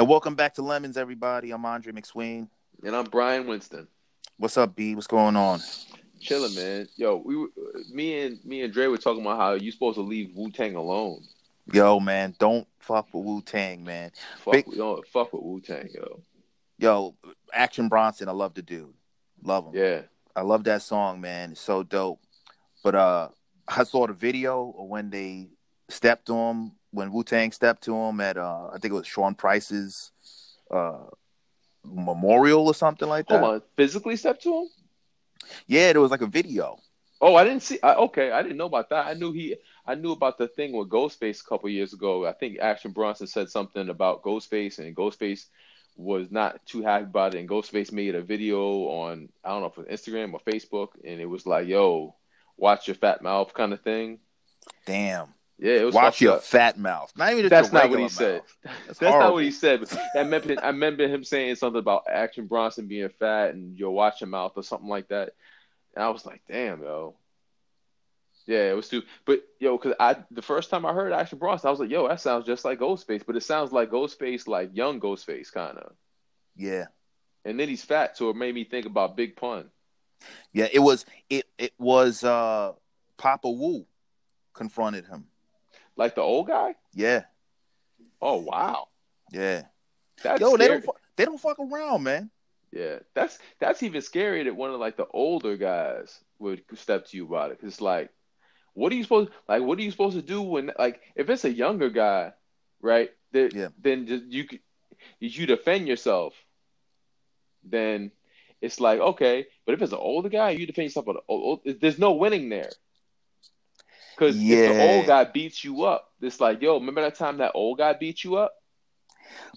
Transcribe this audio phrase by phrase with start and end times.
[0.00, 1.50] And welcome back to Lemons, everybody.
[1.50, 2.48] I'm Andre McSween.
[2.82, 3.86] And I'm Brian Winston.
[4.38, 4.94] What's up, B?
[4.94, 5.60] What's going on?
[6.18, 6.88] Chilling, man.
[6.96, 7.48] Yo, we, were,
[7.92, 10.74] me and me and Dre were talking about how you supposed to leave Wu Tang
[10.74, 11.22] alone.
[11.70, 14.10] Yo, man, don't fuck with Wu Tang, man.
[14.38, 14.64] Fuck, Big...
[14.74, 16.22] don't fuck with Wu Tang, yo.
[16.78, 17.14] Yo,
[17.52, 18.94] Action Bronson, I love the dude.
[19.42, 19.74] Love him.
[19.74, 20.00] Yeah.
[20.34, 21.52] I love that song, man.
[21.52, 22.22] It's so dope.
[22.82, 23.28] But uh
[23.68, 25.50] I saw the video of when they
[25.90, 29.06] stepped on him, when Wu Tang stepped to him at uh I think it was
[29.06, 30.12] Sean Price's
[30.70, 31.04] uh
[31.84, 33.40] memorial or something like that.
[33.40, 34.68] Hold on, physically stepped to him?
[35.66, 36.78] Yeah, there was like a video.
[37.22, 37.78] Oh, I didn't see.
[37.82, 39.06] I, okay, I didn't know about that.
[39.06, 39.56] I knew he.
[39.86, 42.26] I knew about the thing with Ghostface a couple years ago.
[42.26, 45.46] I think Action Bronson said something about Ghostface, and Ghostface
[45.96, 47.40] was not too happy about it.
[47.40, 50.88] And Ghostface made a video on I don't know if it was Instagram or Facebook,
[51.04, 52.14] and it was like, "Yo,
[52.56, 54.20] watch your fat mouth," kind of thing.
[54.86, 55.28] Damn.
[55.60, 56.42] Yeah, it was watch your up.
[56.42, 57.12] fat mouth.
[57.16, 58.12] Not even that's not what he mouth.
[58.12, 58.42] said.
[58.64, 59.84] That's, that's not what he said.
[60.14, 64.22] I remember, I remember him saying something about Action Bronson being fat and your watch
[64.22, 65.34] your mouth or something like that.
[65.94, 67.14] And I was like, damn, yo.
[68.46, 69.02] Yeah, it was too.
[69.26, 72.08] But yo, because I the first time I heard Action Bronson, I was like, yo,
[72.08, 75.92] that sounds just like Ghostface, but it sounds like Ghostface, like young Ghostface, kind of.
[76.56, 76.86] Yeah.
[77.44, 79.70] And then he's fat, so it made me think about Big Pun.
[80.54, 82.72] Yeah, it was it it was uh
[83.18, 83.84] Papa Wu
[84.54, 85.26] confronted him.
[85.96, 86.74] Like the old guy?
[86.94, 87.24] Yeah.
[88.20, 88.88] Oh wow.
[89.32, 89.62] Yeah.
[90.22, 90.58] That's Yo, scary.
[90.58, 92.30] they don't they don't fuck around, man.
[92.72, 97.16] Yeah, that's that's even scary that one of like the older guys would step to
[97.16, 97.58] you about it.
[97.62, 98.10] It's like,
[98.74, 99.62] what are you supposed like?
[99.62, 102.32] What are you supposed to do when like if it's a younger guy,
[102.80, 103.10] right?
[103.32, 103.68] That, yeah.
[103.78, 104.46] Then just, you
[105.18, 106.34] you defend yourself.
[107.64, 108.12] Then
[108.60, 111.06] it's like okay, but if it's an older guy, you defend yourself.
[111.06, 112.70] But old, there's no winning there.
[114.20, 114.56] Because yeah.
[114.56, 117.78] if the old guy beats you up, it's like, yo, remember that time that old
[117.78, 118.52] guy beat you up?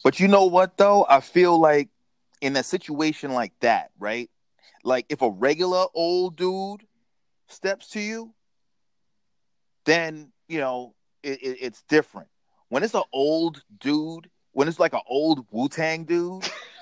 [0.05, 1.05] But you know what though?
[1.09, 1.89] I feel like
[2.39, 4.29] in a situation like that, right?
[4.85, 6.87] Like if a regular old dude
[7.49, 8.33] steps to you,
[9.83, 12.29] then you know it, it, it's different.
[12.69, 16.49] When it's an old dude, when it's like an old Wu Tang dude,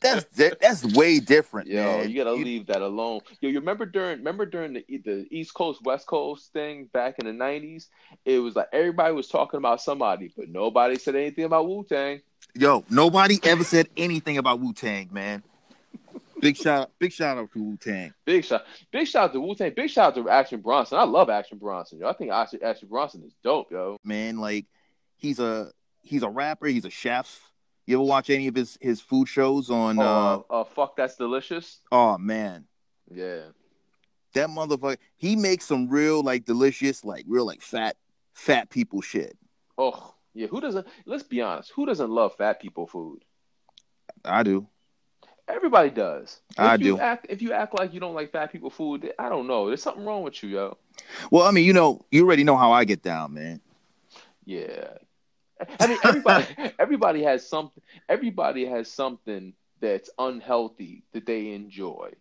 [0.00, 0.24] that's
[0.60, 1.68] that's way different.
[1.68, 2.10] Yo, man.
[2.10, 3.20] you gotta you, leave that alone.
[3.40, 7.26] Yo, you remember during remember during the the East Coast West Coast thing back in
[7.26, 7.88] the nineties?
[8.24, 12.20] It was like everybody was talking about somebody, but nobody said anything about Wu Tang.
[12.54, 15.42] Yo, nobody ever said anything about Wu Tang, man.
[16.40, 18.12] Big shout, big shout out to Wu Tang.
[18.24, 18.62] Big shout,
[18.92, 19.72] big shout out to Wu Tang.
[19.74, 20.98] Big shout out to Action Bronson.
[20.98, 21.98] I love Action Bronson.
[21.98, 23.96] Yo, I think Action, Action Bronson is dope, yo.
[24.04, 24.66] Man, like
[25.16, 25.72] he's a
[26.02, 26.66] he's a rapper.
[26.66, 27.50] He's a chef.
[27.88, 29.98] You ever watch any of his his food shows on?
[29.98, 31.80] Oh, uh, uh, fuck, that's delicious.
[31.90, 32.66] Oh man,
[33.10, 33.44] yeah,
[34.34, 34.98] that motherfucker.
[35.16, 37.96] He makes some real like delicious, like real like fat
[38.34, 39.38] fat people shit.
[39.78, 40.86] Oh yeah, who doesn't?
[41.06, 41.72] Let's be honest.
[41.76, 43.24] Who doesn't love fat people food?
[44.22, 44.66] I do.
[45.48, 46.42] Everybody does.
[46.50, 46.98] If I you do.
[46.98, 49.66] Act, if you act like you don't like fat people food, I don't know.
[49.68, 50.76] There's something wrong with you, yo.
[51.30, 53.62] Well, I mean, you know, you already know how I get down, man.
[54.44, 54.88] Yeah,
[55.80, 56.46] I mean, everybody,
[56.78, 57.82] everybody has something.
[58.08, 62.12] Everybody has something that's unhealthy that they enjoy.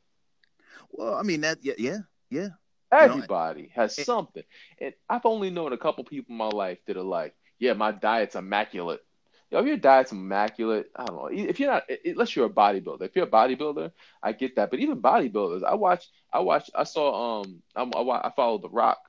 [0.92, 2.00] Well, I mean that, yeah, yeah,
[2.30, 2.50] yeah.
[2.92, 4.44] Everybody you know, has it, something,
[4.80, 7.92] and I've only known a couple people in my life that are like, "Yeah, my
[7.92, 9.02] diet's immaculate."
[9.50, 11.28] Yo, if your diet's immaculate, I don't know.
[11.28, 13.04] If you're not, unless you're a bodybuilder.
[13.04, 14.69] If you're a bodybuilder, I get that.
[14.69, 18.68] But even bodybuilders, I watch, I watch, I saw, um, I, I, I follow The
[18.69, 19.00] Rock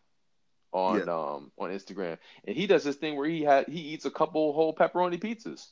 [0.73, 1.03] on yeah.
[1.05, 4.53] um on Instagram, and he does this thing where he had he eats a couple
[4.53, 5.69] whole pepperoni pizzas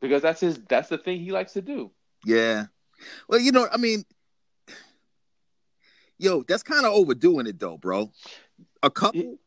[0.00, 1.90] because that's his that's the thing he likes to do.
[2.24, 2.66] Yeah,
[3.28, 4.04] well, you know, I mean,
[6.18, 8.10] yo, that's kind of overdoing it though, bro.
[8.82, 9.38] A couple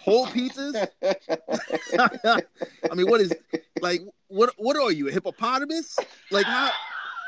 [0.00, 0.86] whole pizzas.
[2.90, 3.34] I mean, what is
[3.80, 5.98] like what what are you a hippopotamus?
[6.30, 6.70] Like how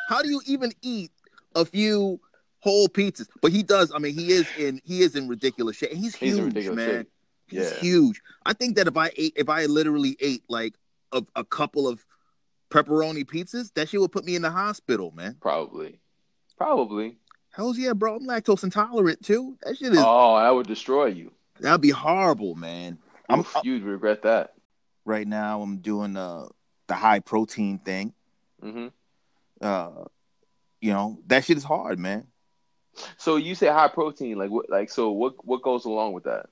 [0.08, 1.10] how do you even eat
[1.54, 2.20] a few
[2.66, 3.28] whole pizzas.
[3.40, 3.92] But he does.
[3.94, 5.92] I mean, he is in he is in ridiculous shape.
[5.92, 6.88] He's huge, He's man.
[6.88, 7.08] Shape.
[7.48, 7.60] Yeah.
[7.60, 8.22] He's huge.
[8.44, 10.74] I think that if I ate, if I literally ate like
[11.12, 12.04] a, a couple of
[12.70, 15.36] pepperoni pizzas, that shit would put me in the hospital, man.
[15.40, 16.00] Probably,
[16.58, 17.18] probably.
[17.52, 18.16] Hell's yeah, bro.
[18.16, 19.56] I'm lactose intolerant too.
[19.62, 19.98] That shit is.
[20.00, 21.30] Oh, that would destroy you.
[21.60, 22.98] That'd be horrible, man.
[23.32, 24.54] Oof, I'm, you'd regret that.
[25.04, 26.48] Right now, I'm doing uh,
[26.88, 28.12] the high protein thing.
[28.62, 28.88] Mm-hmm.
[29.60, 30.04] Uh,
[30.80, 32.26] you know that shit is hard, man.
[33.16, 34.70] So you say high protein, like what?
[34.70, 35.44] Like so, what?
[35.44, 36.46] What goes along with that?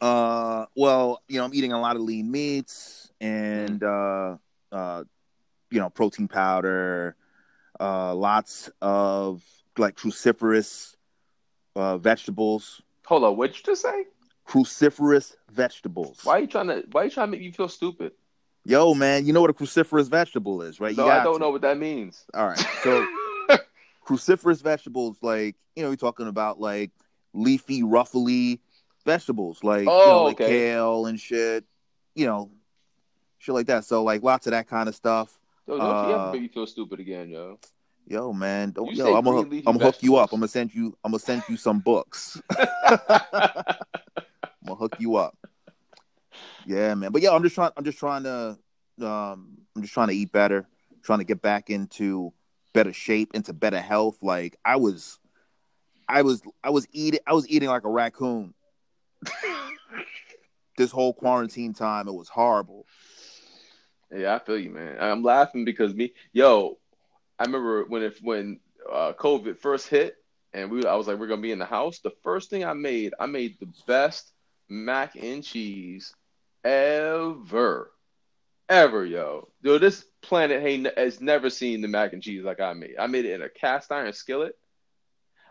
[0.00, 4.34] Uh, well, you know, I'm eating a lot of lean meats and mm-hmm.
[4.74, 5.04] uh, uh,
[5.70, 7.16] you know, protein powder,
[7.80, 9.42] uh, lots of
[9.76, 10.94] like cruciferous
[11.76, 12.80] uh, vegetables.
[13.06, 14.04] Hold on, what'd you just say?
[14.46, 16.20] Cruciferous vegetables.
[16.22, 16.84] Why are you trying to?
[16.92, 18.12] Why are you trying to make me feel stupid?
[18.64, 20.90] Yo, man, you know what a cruciferous vegetable is, right?
[20.90, 21.40] You No, I don't to.
[21.40, 22.24] know what that means.
[22.34, 22.66] All right.
[22.82, 23.06] So
[24.08, 26.90] cruciferous vegetables, like you know, you're talking about like
[27.34, 28.60] leafy, ruffly
[29.04, 30.46] vegetables, like you know, Oh, like okay.
[30.46, 31.64] kale and shit.
[32.14, 32.50] You know,
[33.38, 33.84] shit like that.
[33.84, 35.38] So like lots of that kind of stuff.
[35.66, 37.58] Yo, don't you ever Uh, make me feel stupid again, yo.
[38.06, 40.32] Yo, man, don't, You yo, I'm gonna I'm gonna hook you up.
[40.32, 40.96] I'm gonna send you.
[41.04, 42.40] I'm gonna send you some books.
[42.58, 43.04] I'm
[44.66, 45.36] gonna hook you up.
[46.64, 47.12] Yeah, man.
[47.12, 47.72] But yeah, I'm just trying.
[47.76, 48.58] I'm just trying to.
[49.00, 50.66] Um, I'm just trying to eat better.
[51.02, 52.32] Trying to get back into
[52.72, 54.18] better shape, into better health.
[54.22, 55.18] Like I was,
[56.08, 57.20] I was, I was eating.
[57.26, 58.54] I was eating like a raccoon
[60.76, 62.08] this whole quarantine time.
[62.08, 62.86] It was horrible.
[64.14, 64.96] Yeah, I feel you, man.
[64.98, 66.78] I'm laughing because me, yo,
[67.38, 68.60] I remember when if when
[68.90, 70.16] uh, COVID first hit,
[70.52, 71.98] and we, I was like, we're gonna be in the house.
[72.00, 74.32] The first thing I made, I made the best
[74.68, 76.14] mac and cheese
[76.64, 77.90] ever,
[78.68, 79.48] ever, yo.
[79.62, 82.94] Yo, this planet ain't, has never seen the mac and cheese like I made.
[82.98, 84.54] I made it in a cast iron skillet.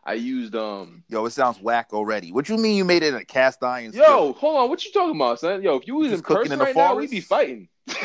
[0.03, 1.03] I used um.
[1.09, 2.31] Yo, it sounds whack already.
[2.31, 3.91] What you mean you made it in a cast iron?
[3.93, 4.69] Yo, hold on.
[4.69, 5.61] What you talking about, son?
[5.61, 7.67] Yo, if you was Just in cooking person in the right now, we'd be fighting.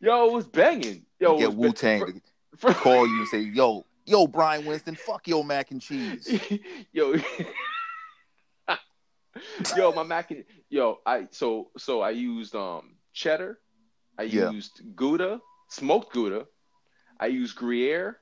[0.00, 1.04] Yo, it was banging.
[1.18, 2.22] Yo, get Wu Tang
[2.60, 6.28] call you and say, "Yo, yo, Brian Winston, fuck your mac and cheese."
[6.92, 7.14] yo,
[9.76, 13.58] yo, my mac and yo, I so so I used um cheddar,
[14.18, 14.50] I Yeah.
[14.50, 16.46] used Gouda, smoked Gouda,
[17.20, 18.18] I used Gruyere,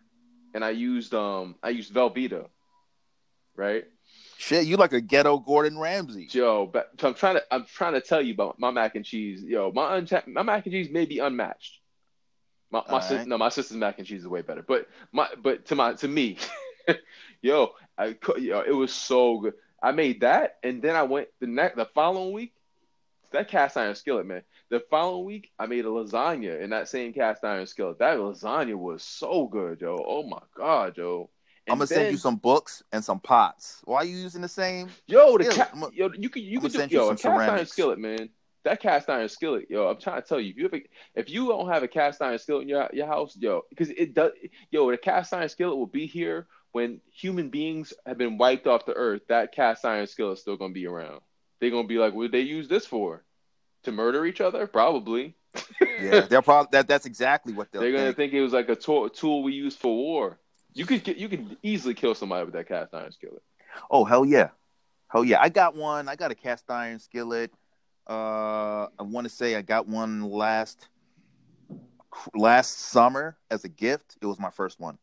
[0.54, 2.48] and I used um I used Velveeta,
[3.54, 3.84] right?
[4.38, 6.28] Shit, you like a ghetto Gordon Ramsay.
[6.30, 9.42] Yo, but I'm trying to I'm trying to tell you about my mac and cheese.
[9.42, 11.80] Yo, my uncha- my mac and cheese may be unmatched.
[12.70, 13.26] My my sis- right.
[13.26, 14.62] no, my sister's mac and cheese is way better.
[14.62, 16.36] But my but to my to me,
[17.42, 19.54] yo, I yo, it was so good.
[19.82, 22.52] I made that, and then I went the next the following week.
[23.32, 24.42] That cast iron skillet, man.
[24.70, 27.98] The following week, I made a lasagna in that same cast iron skillet.
[27.98, 29.96] That lasagna was so good, yo.
[30.06, 31.30] Oh my god, yo.
[31.68, 33.82] I'm gonna send you some books and some pots.
[33.84, 34.88] Why are you using the same?
[35.06, 37.66] Yo, the ca- yo, you can you I'ma do send you yo a cast iron
[37.66, 38.28] skillet, man.
[38.62, 39.88] That cast iron skillet, yo.
[39.88, 40.82] I'm trying to tell you, if you have a,
[41.14, 44.14] if you don't have a cast iron skillet in your your house, yo, because it
[44.14, 44.32] does,
[44.70, 46.46] yo, the cast iron skillet will be here
[46.76, 49.22] when human beings have been wiped off the earth.
[49.30, 51.22] That cast iron skillet is still gonna be around.
[51.58, 53.24] They're gonna be like, what did they use this for?
[53.84, 54.66] To murder each other?
[54.66, 55.34] Probably.
[55.98, 56.86] Yeah, they'll probably that.
[56.86, 58.16] That's exactly what they'll They're gonna think.
[58.16, 60.38] think it was like a tool, tool we use for war.
[60.74, 63.42] You could get, you could easily kill somebody with that cast iron skillet.
[63.90, 64.50] Oh hell yeah,
[65.08, 65.40] hell yeah!
[65.40, 66.10] I got one.
[66.10, 67.50] I got a cast iron skillet.
[68.06, 70.88] Uh, I want to say I got one last
[72.34, 74.18] last summer as a gift.
[74.20, 74.98] It was my first one.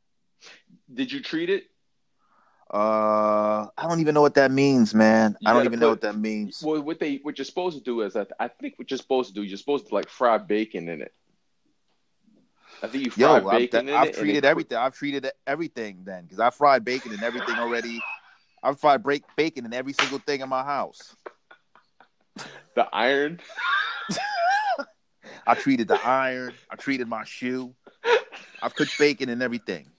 [0.91, 1.65] Did you treat it?
[2.73, 5.37] Uh, I don't even know what that means, man.
[5.39, 6.61] You I don't even know what that means.
[6.65, 9.29] Well, what they what you're supposed to do is I, I think what you're supposed
[9.29, 11.13] to do you're supposed to like fry bacon in it.
[12.81, 14.15] I think you Yo, fry I've, bacon in I've it.
[14.15, 14.77] and treated everything.
[14.77, 18.01] I've treated everything then because I fried bacon and everything already.
[18.63, 21.15] I've fried break bacon in every single thing in my house.
[22.75, 23.39] The iron.
[25.45, 26.53] I treated the iron.
[26.71, 27.75] I treated my shoe.
[28.61, 29.91] I've cooked bacon and everything.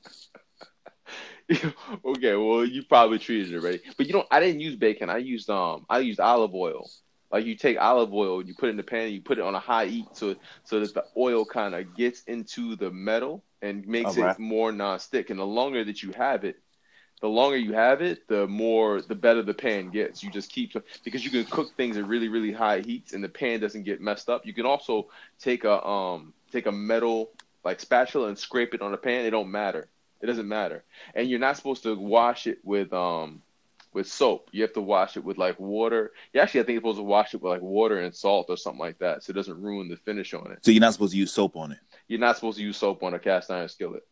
[2.04, 4.26] okay, well you probably treated it already, but you don't.
[4.30, 5.10] I didn't use bacon.
[5.10, 6.88] I used um I used olive oil.
[7.30, 9.38] Like you take olive oil, and you put it in the pan, and you put
[9.38, 12.90] it on a high heat, so so that the oil kind of gets into the
[12.90, 14.36] metal and makes Alright.
[14.36, 15.30] it more non-stick.
[15.30, 16.56] And the longer that you have it,
[17.20, 20.22] the longer you have it, the more the better the pan gets.
[20.22, 20.72] You just keep
[21.04, 24.00] because you can cook things at really really high heats and the pan doesn't get
[24.00, 24.46] messed up.
[24.46, 27.30] You can also take a um take a metal
[27.64, 29.24] like spatula and scrape it on the pan.
[29.24, 29.88] It don't matter.
[30.24, 30.84] It doesn't matter.
[31.14, 33.42] And you're not supposed to wash it with um
[33.92, 34.48] with soap.
[34.52, 36.12] You have to wash it with like water.
[36.32, 38.56] You actually I think you're supposed to wash it with like water and salt or
[38.56, 40.60] something like that so it doesn't ruin the finish on it.
[40.62, 41.78] So you're not supposed to use soap on it.
[42.08, 44.02] You're not supposed to use soap on a cast iron skillet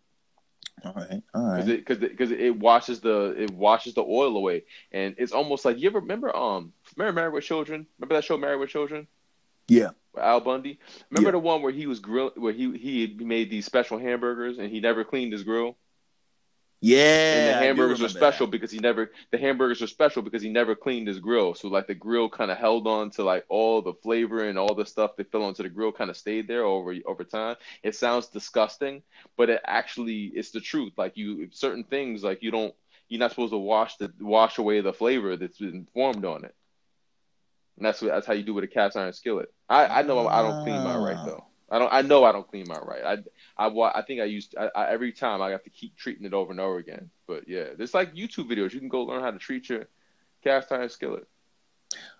[0.84, 1.68] All right, all because right.
[1.70, 5.78] it because because it, washes the it washes the oil away and it's almost like
[5.78, 9.06] you ever remember um remember Married with Children remember that show Married with Children
[9.68, 10.78] Yeah, with Al Bundy
[11.10, 11.32] remember Yeah.
[11.32, 14.80] the one where he was grill where he he made these special hamburgers and he
[14.80, 15.76] never cleaned his grill
[16.82, 17.34] yeah.
[17.34, 18.52] and the hamburgers were remember special that.
[18.52, 21.54] because he never the hamburgers were special because he never cleaned his grill.
[21.54, 24.74] So like the grill kind of held on to like all the flavor and all
[24.74, 27.56] the stuff that fell onto the grill kind of stayed there over over time.
[27.82, 29.02] It sounds disgusting
[29.36, 30.92] but it actually it's the truth.
[30.96, 32.74] Like you certain things like you don't
[33.08, 36.54] you're not supposed to wash the wash away the flavor that's been formed on it.
[37.76, 39.52] And that's what that's how you do with a cast iron skillet.
[39.68, 41.90] I i know i don't clean mine right though I don't.
[41.90, 43.02] I know I don't clean mine right.
[43.56, 46.26] I I I think I used I, I, every time I have to keep treating
[46.26, 47.08] it over and over again.
[47.26, 48.74] But yeah, there's like YouTube videos.
[48.74, 49.86] You can go learn how to treat your
[50.44, 51.26] cast iron skillet.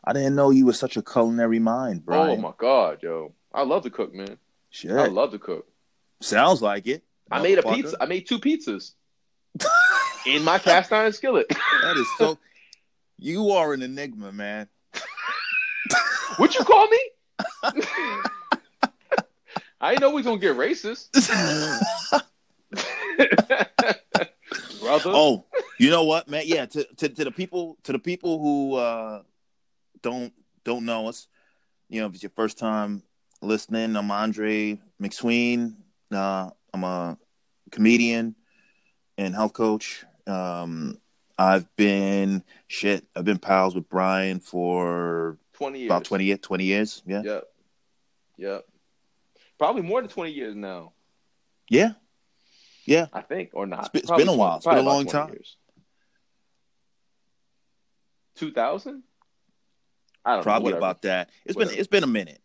[0.02, 2.30] I didn't know you were such a culinary mind, bro.
[2.30, 4.38] Oh my god, yo, I love to cook, man.
[4.70, 4.92] Shit.
[4.92, 5.68] I love to cook.
[6.22, 7.04] Sounds like it.
[7.30, 7.96] I made a pizza.
[8.00, 8.92] I made two pizzas
[10.26, 11.46] in my cast iron skillet.
[11.82, 12.38] That is so.
[13.18, 14.66] You are an enigma, man.
[16.38, 16.98] what you call me?
[19.82, 21.10] I know we was gonna get racist,
[24.80, 25.10] brother.
[25.12, 25.44] oh,
[25.78, 26.44] you know what, man?
[26.46, 29.22] Yeah, to, to to the people to the people who uh,
[30.00, 30.32] don't
[30.64, 31.26] don't know us,
[31.88, 33.02] you know, if it's your first time
[33.40, 35.74] listening, I'm Andre McSween.
[36.12, 37.18] Uh, I'm a
[37.72, 38.36] comedian
[39.18, 40.04] and health coach.
[40.28, 40.98] Um,
[41.36, 43.04] I've been shit.
[43.16, 45.88] I've been pals with Brian for Twenty years.
[45.88, 47.02] about 20, 20 years.
[47.04, 47.44] Yeah, Yep.
[48.38, 48.64] Yep.
[49.62, 50.92] Probably more than twenty years now.
[51.70, 51.92] yeah,
[52.84, 53.06] yeah.
[53.12, 53.78] I think, or not.
[53.82, 54.58] It's been- it's Probably been a while.
[54.58, 55.38] 20 It's been a long time.
[58.34, 59.04] Two thousand.
[60.24, 60.78] I don't Probably know.
[60.78, 61.30] about that.
[61.44, 61.70] It's Whatever.
[61.74, 62.40] been it's been a minute.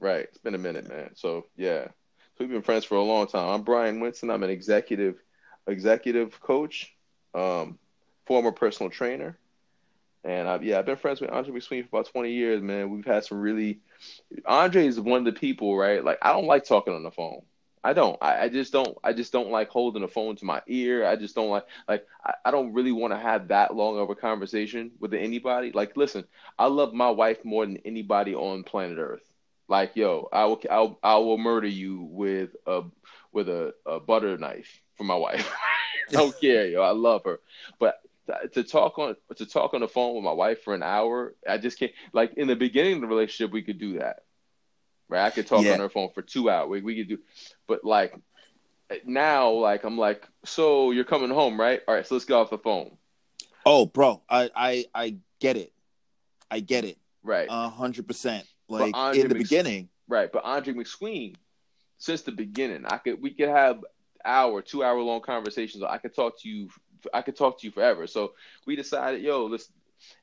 [0.00, 0.24] Right.
[0.24, 1.12] It's been a minute, man.
[1.14, 1.84] So yeah.
[1.86, 1.92] So
[2.40, 3.48] we've been friends for a long time.
[3.48, 4.30] I'm Brian Winston.
[4.30, 5.16] I'm an executive
[5.66, 6.94] executive coach,
[7.34, 7.78] um,
[8.26, 9.38] former personal trainer.
[10.24, 12.90] And I've yeah, I've been friends with Andre McSween for about 20 years, man.
[12.90, 13.80] We've had some really
[14.46, 16.04] Andre is one of the people, right?
[16.04, 17.42] Like I don't like talking on the phone.
[17.82, 18.18] I don't.
[18.20, 18.96] I, I just don't.
[19.02, 21.06] I just don't like holding the phone to my ear.
[21.06, 24.10] I just don't like like I, I don't really want to have that long of
[24.10, 25.72] a conversation with anybody.
[25.72, 26.24] Like, listen,
[26.58, 29.22] I love my wife more than anybody on planet Earth.
[29.68, 32.82] Like, yo, I will I'll, I will murder you with a
[33.32, 35.50] with a, a butter knife for my wife.
[36.10, 36.82] I don't care, yo.
[36.82, 37.40] I love her,
[37.78, 38.02] but
[38.52, 41.58] to- talk on to talk on the phone with my wife for an hour, I
[41.58, 41.92] just can't.
[42.12, 44.20] Like in the beginning of the relationship, we could do that,
[45.08, 45.24] right?
[45.26, 45.72] I could talk Yeah.
[45.74, 46.68] on her phone for two hours.
[46.70, 47.18] We, we could do,
[47.66, 48.14] but like
[49.04, 51.80] now, like I'm like, so you're coming home, right?
[51.86, 52.96] All right, so let's get off the phone,
[53.66, 55.72] Oh, bro, I I I get it.
[56.50, 56.98] I get it.
[57.22, 57.46] right?
[57.48, 58.46] A hundred percent.
[58.68, 59.88] Like in the beginning.
[60.08, 61.34] Right, but Andre McSween,
[61.98, 63.84] since the beginning, I could we could have
[64.24, 65.82] hour, two hour long conversations.
[65.84, 66.68] I could talk to you.
[67.12, 68.06] I could talk to you forever.
[68.06, 68.32] So
[68.66, 69.70] we decided, yo, let's.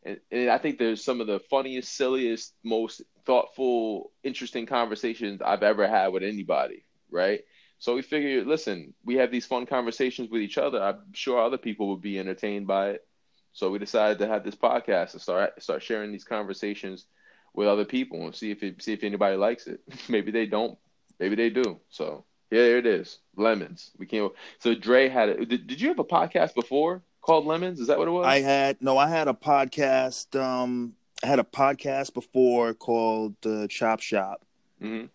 [0.03, 5.61] And, and I think there's some of the funniest, silliest, most thoughtful, interesting conversations I've
[5.61, 6.83] ever had with anybody.
[7.11, 7.41] Right.
[7.79, 10.81] So we figured, listen, we have these fun conversations with each other.
[10.81, 13.07] I'm sure other people would be entertained by it.
[13.53, 17.05] So we decided to have this podcast and start start sharing these conversations
[17.53, 19.81] with other people and see if it, see if anybody likes it.
[20.09, 20.77] Maybe they don't.
[21.19, 21.79] Maybe they do.
[21.89, 23.19] So yeah, there it is.
[23.35, 23.91] Lemons.
[23.97, 24.31] We can't.
[24.59, 25.49] So Dre had it.
[25.49, 27.79] Did, did you have a podcast before called Lemons?
[27.79, 28.25] Is that what it was?
[28.25, 30.39] I had no, I had a podcast.
[30.39, 34.45] Um, I had a podcast before called uh, Chop Shop,
[34.79, 35.05] hmm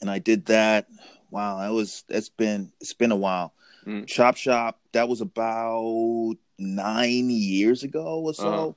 [0.00, 0.88] and I did that.
[1.30, 3.54] Wow, that was it's been it's been a while.
[3.86, 4.06] Mm.
[4.06, 4.80] Chop Shop.
[4.92, 8.76] That was about nine years ago or so.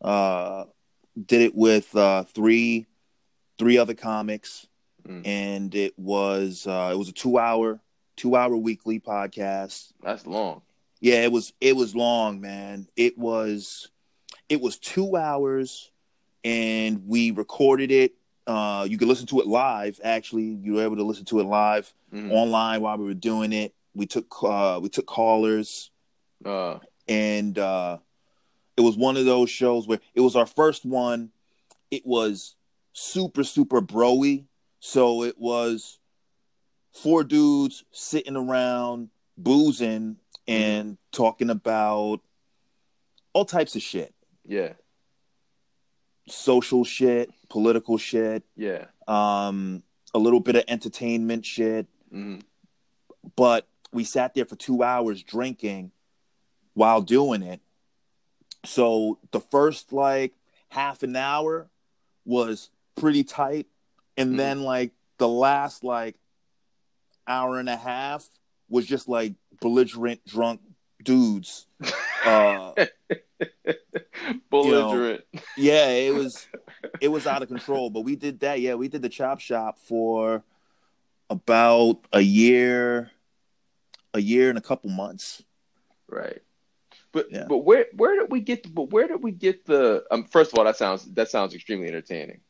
[0.00, 0.64] uh
[1.26, 2.86] did it with uh, three
[3.58, 4.67] three other comics,
[5.08, 5.26] Mm.
[5.26, 7.80] and it was uh, it was a two hour
[8.16, 9.92] two hour weekly podcast.
[10.02, 10.60] That's long.
[11.00, 12.88] Yeah, it was it was long, man.
[12.96, 13.88] It was
[14.48, 15.90] it was two hours,
[16.44, 18.12] and we recorded it.
[18.46, 20.00] Uh, you could listen to it live.
[20.02, 22.30] Actually, you were able to listen to it live Mhm.
[22.32, 23.74] online while we were doing it.
[23.94, 25.90] We took uh, we took callers
[26.44, 27.98] Uh, and uh,
[28.76, 31.30] it was one of those shows where it was our first one.
[31.90, 32.54] It was
[32.92, 34.44] super super broy,
[34.80, 35.98] so it was
[36.92, 40.16] four dudes sitting around boozing
[40.46, 42.20] and talking about
[43.32, 44.72] all types of shit, yeah,
[46.26, 48.86] social shit, political shit, yeah.
[49.06, 49.82] um,
[50.14, 51.86] a little bit of entertainment shit.
[52.10, 52.38] hmm
[53.36, 55.92] but we sat there for two hours drinking
[56.74, 57.60] while doing it.
[58.64, 60.34] So the first like
[60.70, 61.68] half an hour
[62.24, 63.66] was pretty tight.
[64.18, 64.36] And Mhm.
[64.36, 66.16] then like the last like
[67.26, 68.26] hour and a half
[68.68, 70.60] was just like belligerent drunk
[71.02, 71.66] dudes.
[72.24, 72.74] Uh
[74.50, 75.24] Belligerent.
[75.56, 76.46] yeah, it was
[77.00, 77.90] it was out of control.
[77.90, 78.60] But we did that.
[78.60, 80.42] Yeah, we did the chop shop for
[81.30, 83.10] about a year,
[84.14, 85.42] a year and a couple months.
[86.08, 86.42] Right.
[87.12, 87.44] But Yeah.
[87.48, 90.52] but where where did we get the, but where did we get the um first
[90.52, 92.40] of all that sounds that sounds extremely entertaining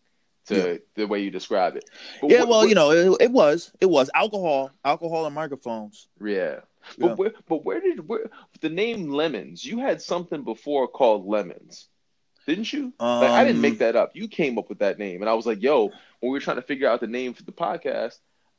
[0.49, 0.79] to Yeah.
[0.97, 1.85] the way you describe it.
[2.21, 5.35] But Yeah, what- well, what- you know, it, it was it was alcohol, alcohol and
[5.35, 6.09] microphones.
[6.21, 6.61] Yeah.
[6.97, 7.09] Yeah.
[7.09, 11.89] But where but where did where the name Lemons, you had something before called Lemons.
[12.47, 12.95] Didn't you?
[12.99, 14.13] like I didn't Um, make that up.
[14.17, 16.57] You came up with that name and I was like, "Yo, when we were trying
[16.57, 18.15] to figure out the name for the podcast,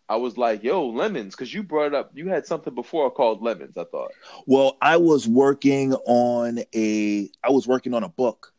[0.08, 2.12] I was like, "Yo, Lemons," cuz you brought it up.
[2.13, 4.12] You had something before called Lemons, I thought.
[4.46, 8.53] Well, I was working on a I was working on a book.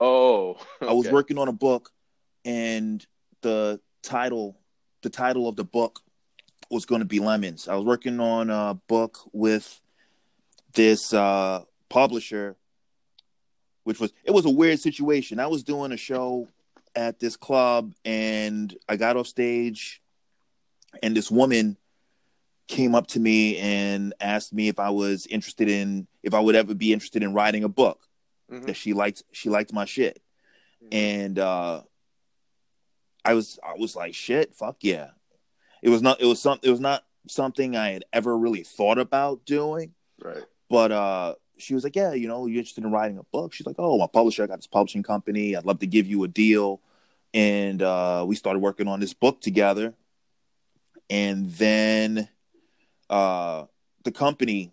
[0.00, 1.90] Oh, I was working on a book,
[2.44, 3.04] and
[3.42, 4.56] the title,
[5.02, 6.00] the title of the book,
[6.70, 7.68] was going to be Lemons.
[7.68, 9.80] I was working on a book with
[10.74, 12.56] this uh, publisher,
[13.84, 15.38] which was it was a weird situation.
[15.40, 16.48] I was doing a show
[16.96, 20.00] at this club, and I got off stage,
[21.02, 21.76] and this woman
[22.68, 26.54] came up to me and asked me if I was interested in if I would
[26.54, 28.06] ever be interested in writing a book
[28.50, 28.66] Mhm.
[28.66, 30.22] that she liked she liked my shit
[30.90, 31.82] and uh
[33.24, 35.08] i was i was like shit fuck yeah
[35.82, 38.98] it was not it was some it was not something i had ever really thought
[38.98, 40.44] about doing Right.
[40.68, 43.66] but uh she was like yeah you know you're interested in writing a book she's
[43.66, 46.28] like oh my publisher i got this publishing company i'd love to give you a
[46.28, 46.80] deal
[47.34, 49.94] and uh we started working on this book together
[51.10, 52.28] and then
[53.10, 53.64] uh
[54.04, 54.72] the company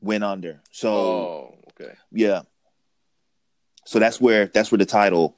[0.00, 1.94] went under so Oh, okay.
[2.12, 2.42] yeah.
[3.86, 5.36] So that's where that's where the title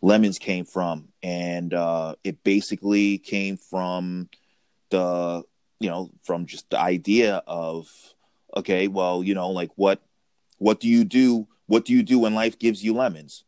[0.00, 1.08] Lemons came from.
[1.22, 4.28] And uh it basically came from
[4.90, 5.42] the
[5.80, 7.88] you know, from just the idea of
[8.56, 10.00] okay, well, you know, like what
[10.58, 13.44] what do you do what do you do when life gives you lemons?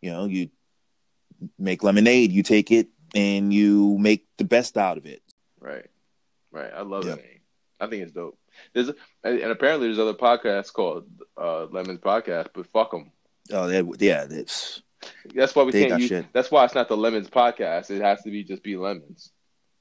[0.00, 0.50] You know, you
[1.58, 5.22] make lemonade, you take it and you make the best out of it.
[5.60, 5.86] Right.
[6.50, 6.70] Right.
[6.74, 7.16] I love Yeah.
[7.16, 7.40] that name.
[7.80, 8.38] I think it's dope.
[8.74, 8.90] There's
[9.22, 13.12] and apparently there's other podcasts called uh, Lemons Podcast, but fuck them.
[13.52, 14.82] Oh, yeah, that's
[15.34, 16.08] That's why we They can't got use.
[16.08, 16.26] shit.
[16.32, 17.90] That's why it's not the Lemons Podcast.
[17.90, 19.30] It has to be just be Lemons.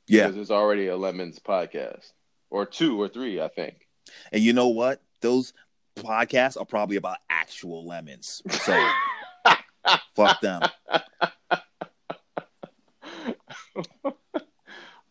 [0.08, 0.24] yeah.
[0.24, 2.12] Because there's already a Lemons podcast,
[2.50, 3.88] or two or three, I think.
[4.32, 5.02] And you know what?
[5.22, 5.54] Those
[5.96, 8.42] podcasts are probably about actual lemons.
[8.50, 8.90] So
[10.16, 10.62] fuck them.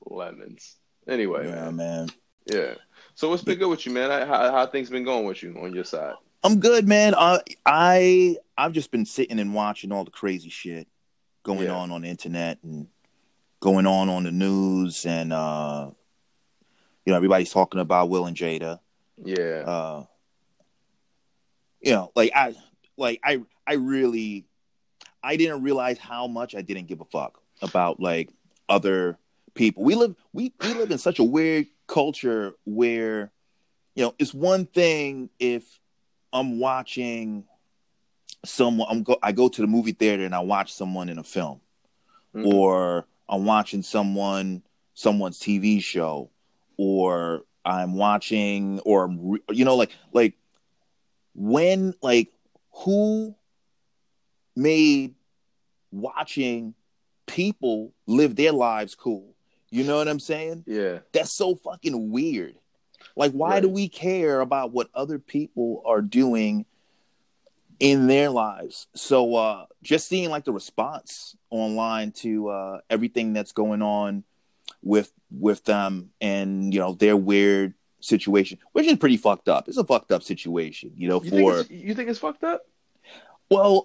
[0.04, 0.76] Lemons.
[1.08, 1.76] Anyway, Yeah, man.
[1.76, 2.08] man.
[2.46, 2.74] Yeah.
[3.14, 4.26] So what's been good with you, man?
[4.26, 6.14] How, how things been going with you on your side?
[6.42, 7.14] I'm good, man.
[7.14, 10.86] I I I've just been sitting and watching all the crazy shit
[11.42, 11.74] going Yeah.
[11.74, 12.88] on on the internet and
[13.60, 15.90] going on on the news, and uh,
[17.04, 18.80] you know everybody's talking about Will and Jada.
[19.24, 19.62] Yeah.
[19.66, 20.04] Uh,
[21.80, 22.54] you know, like I
[22.96, 24.46] like I I really
[25.22, 28.30] I didn't realize how much I didn't give a fuck about like
[28.68, 29.18] other
[29.54, 29.82] people.
[29.84, 33.32] We live we we live in such a weird culture where
[33.94, 35.64] you know it's one thing if
[36.36, 37.44] I'm watching
[38.44, 41.24] someone I'm go I go to the movie theater and I watch someone in a
[41.24, 41.60] film
[42.34, 42.46] Mhm.
[42.52, 44.62] or I'm watching someone
[44.94, 46.30] someone's TV show
[46.76, 50.34] or I'm watching or I'm re- you know like like
[51.34, 52.32] when like
[52.70, 53.34] who
[54.54, 55.14] made
[55.90, 56.74] watching
[57.26, 59.34] people live their lives cool
[59.70, 61.00] you know what I'm saying yeah.
[61.12, 62.56] that's so fucking weird.
[63.16, 66.66] Like, why do we care about what other people are doing
[67.80, 68.88] in their lives?
[68.94, 74.24] So, uh, just seeing like the response online to uh, everything that's going on
[74.82, 79.66] with with them and you know their weird situation, which is pretty fucked up.
[79.66, 81.22] It's a fucked up situation, you know.
[81.22, 82.66] You For it's, you think it's fucked up?
[83.50, 83.84] well,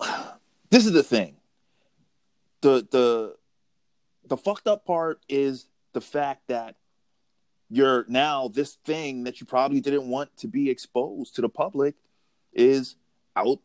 [0.70, 1.38] this is the thing.
[2.62, 3.36] The the
[4.28, 6.76] the fucked up part is the fact that
[7.72, 11.96] you're now this thing that you probably didn't want to be exposed to the public
[12.54, 12.96] is
[13.36, 13.60] out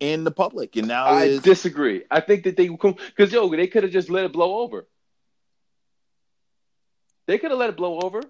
[0.00, 2.02] in the public and now I is disagree.
[2.10, 4.86] I think that they because yo, they could have just let it blow over.
[7.26, 8.20] They could have let it blow over,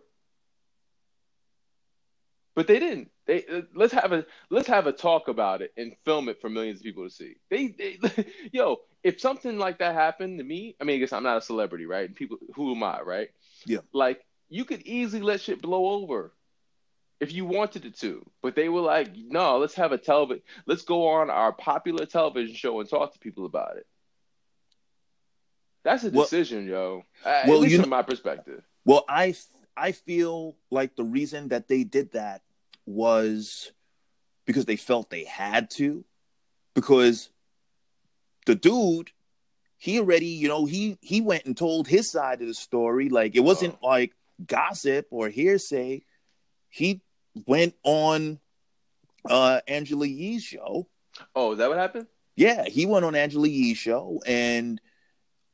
[2.54, 3.10] but they didn't.
[3.26, 6.50] They uh, let's have a let's have a talk about it and film it for
[6.50, 7.36] millions of people to see.
[7.50, 7.98] They, they
[8.52, 11.42] yo, if something like that happened to me, I mean, I guess I'm not a
[11.42, 12.06] celebrity, right?
[12.06, 13.28] And people, who am I, right?
[13.64, 13.78] Yeah.
[13.92, 16.32] Like you could easily let shit blow over
[17.20, 20.82] if you wanted it to, but they were like, no, let's have a television, let's
[20.82, 23.86] go on our popular television show and talk to people about it.
[25.82, 27.04] That's a Well- decision, yo.
[27.24, 28.62] Uh, well, at least you from my perspective.
[28.84, 29.34] well i
[29.76, 32.42] i feel like the reason that they did that
[32.86, 33.72] was
[34.46, 36.04] because they felt they had to
[36.74, 37.30] because
[38.46, 39.10] the dude
[39.76, 43.34] he already you know he he went and told his side of the story like
[43.34, 44.12] it wasn't like
[44.44, 46.02] gossip or hearsay
[46.68, 47.00] he
[47.46, 48.38] went on
[49.30, 50.86] uh angela yee's show.
[51.34, 52.06] Oh, is that what happened?
[52.36, 54.78] yeah he went on angela yee's show and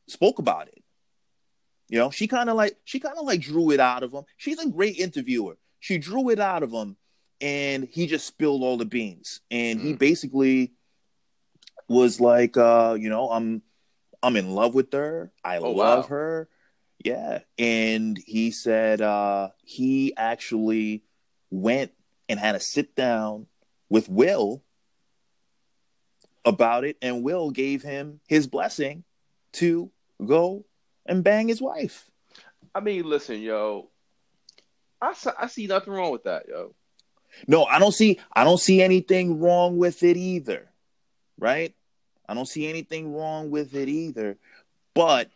[0.09, 0.83] spoke about it.
[1.89, 4.25] You know she kind of like she kind of like drew it out of him.
[4.37, 5.57] She's a great interviewer.
[5.81, 6.97] She drew it out of him
[7.41, 9.41] and he just spilled all the beans.
[9.51, 9.99] And he Mm.
[9.99, 10.73] basically
[11.89, 13.61] was like uh you know i'm
[14.23, 15.31] i'm in love with her.
[15.45, 16.09] I Oh, love wow.
[16.09, 16.49] her
[17.05, 21.03] yeah and he said uh he actually
[21.51, 21.93] went
[22.29, 23.47] and had a sit down
[23.89, 24.63] with will
[26.45, 29.05] about it, and Will gave him his blessing
[29.55, 29.91] to
[30.25, 30.65] go
[31.07, 32.11] and bang his wife.
[32.75, 33.91] I mean, listen, yo,
[35.01, 36.75] I, I see nothing wrong with that, yo.
[37.47, 40.71] No, I don't see I don't see anything wrong with it either.
[41.39, 41.75] Right?
[42.29, 44.37] I don't see anything wrong with it either.
[44.95, 45.31] But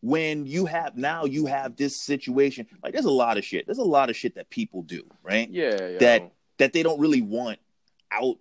[0.00, 3.66] when you have now you have this situation, like there's a lot of shit.
[3.66, 5.48] There's a lot of shit that people do, right?
[5.50, 5.98] Yeah, yo.
[5.98, 7.58] That that they don't really want
[8.10, 8.36] out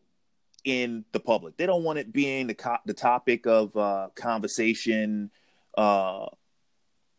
[0.64, 1.58] in the public.
[1.58, 5.32] They don't want it being the co- the topic of uh, conversation
[5.78, 6.28] uh,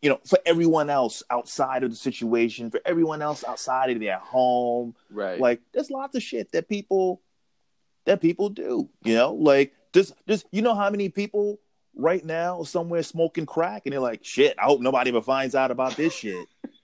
[0.01, 4.19] you know, for everyone else outside of the situation, for everyone else outside of their
[4.19, 4.95] home.
[5.09, 5.39] Right.
[5.39, 7.21] Like there's lots of shit that people
[8.05, 9.33] that people do, you know?
[9.33, 11.59] Like just just you know how many people
[11.97, 15.71] right now somewhere smoking crack and they're like, shit, I hope nobody ever finds out
[15.71, 16.47] about this shit.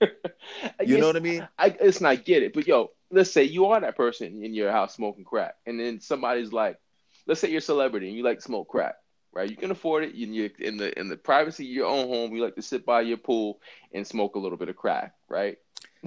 [0.84, 1.48] you know what I mean?
[1.58, 4.70] I listen, I get it, but yo, let's say you are that person in your
[4.70, 6.78] house smoking crack, and then somebody's like,
[7.26, 8.96] let's say you're a celebrity and you like smoke crack
[9.34, 9.50] right?
[9.50, 10.14] You can afford it.
[10.14, 12.34] You in the in the privacy of your own home.
[12.34, 13.60] You like to sit by your pool
[13.92, 15.58] and smoke a little bit of crack, right?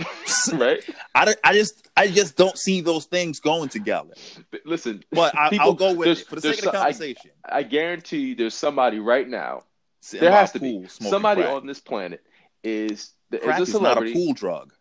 [0.54, 0.84] right.
[1.16, 4.14] I, I just I just don't see those things going together.
[4.66, 7.32] Listen, but I, will go with it for the sake of the conversation.
[7.46, 9.64] I, I, guarantee you, there's somebody right now.
[10.02, 11.54] Sitting there has to be somebody crack.
[11.54, 12.24] on this planet
[12.64, 14.12] is crack is a celebrity.
[14.12, 14.74] Is not a pool drug.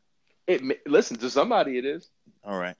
[0.46, 1.78] It listen to somebody.
[1.78, 2.08] It is.
[2.44, 2.76] All right.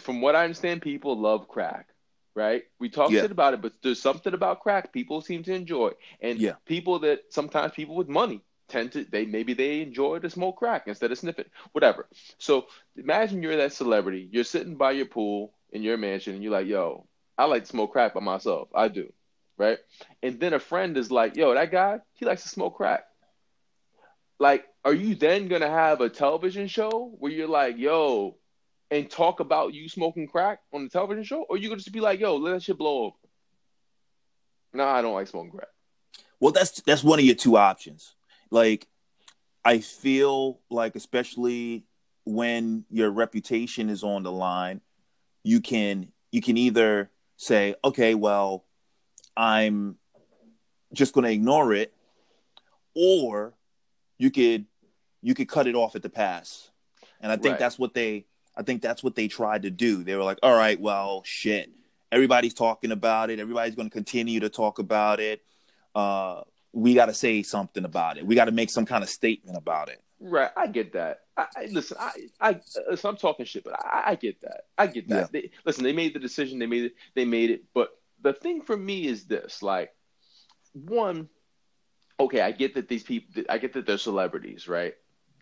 [0.00, 1.88] From what I understand, people love crack
[2.36, 2.64] right?
[2.80, 3.20] We talk yeah.
[3.20, 6.54] shit about it, but there's something about crack people seem to enjoy, and yeah.
[6.66, 10.84] people that sometimes people with money tend to they maybe they enjoy to smoke crack
[10.86, 12.06] instead of sniffing, whatever.
[12.38, 16.52] So imagine you're that celebrity, you're sitting by your pool in your mansion, and you're
[16.52, 18.68] like, "Yo, I like to smoke crack by myself.
[18.74, 19.12] I do."
[19.56, 19.78] Right?
[20.22, 23.06] And then a friend is like, "Yo, that guy, he likes to smoke crack."
[24.38, 28.36] Like, are you then gonna have a television show where you're like, "Yo,
[28.90, 32.00] and talk about you smoking crack on the television show, or you could just be
[32.00, 33.16] like, "Yo, let that shit blow over."
[34.72, 35.68] No, I don't like smoking crack.
[36.40, 38.14] Well, that's that's one of your two options.
[38.54, 38.86] Like,
[39.64, 41.86] I feel like, especially
[42.24, 44.80] when your reputation is on the line,
[45.42, 48.64] you can you can either say, "Okay, well,
[49.36, 49.96] I'm
[50.92, 51.92] just going to ignore it,"
[52.94, 53.54] or
[54.18, 54.66] you could
[55.20, 56.70] you could cut it off at the pass.
[57.20, 57.58] And I think right.
[57.58, 60.04] that's what they I think that's what they tried to do.
[60.04, 61.72] They were like, all right, well, shit.
[62.12, 63.40] Everybody's talking about it.
[63.40, 65.42] Everybody's going to continue to talk about it.
[65.92, 66.42] Uh,
[66.74, 68.26] we got to say something about it.
[68.26, 70.02] We got to make some kind of statement about it.
[70.20, 71.20] Right, I get that.
[71.36, 71.96] I, I listen.
[72.00, 72.10] I,
[72.40, 72.54] I, uh,
[72.90, 74.62] listen, I'm talking shit, but I, I get that.
[74.76, 75.30] I get that.
[75.32, 75.40] Yeah.
[75.40, 76.58] They, listen, they made the decision.
[76.58, 76.94] They made it.
[77.14, 77.64] They made it.
[77.74, 77.90] But
[78.22, 79.90] the thing for me is this: like,
[80.72, 81.28] one,
[82.18, 83.44] okay, I get that these people.
[83.48, 84.94] I get that they're celebrities, right?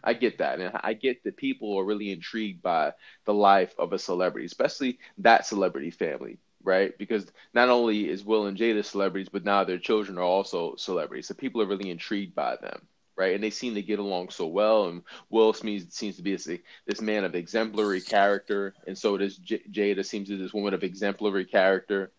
[0.04, 0.60] I get that.
[0.60, 2.92] And I get that people are really intrigued by
[3.24, 6.96] the life of a celebrity, especially that celebrity family, right?
[6.98, 11.28] Because not only is Will and Jada celebrities, but now their children are also celebrities.
[11.28, 13.34] So people are really intrigued by them, right?
[13.34, 14.88] And they seem to get along so well.
[14.88, 16.48] And Will Smith seems to be this,
[16.86, 18.74] this man of exemplary character.
[18.86, 22.12] And so does J- Jada seems to be this woman of exemplary character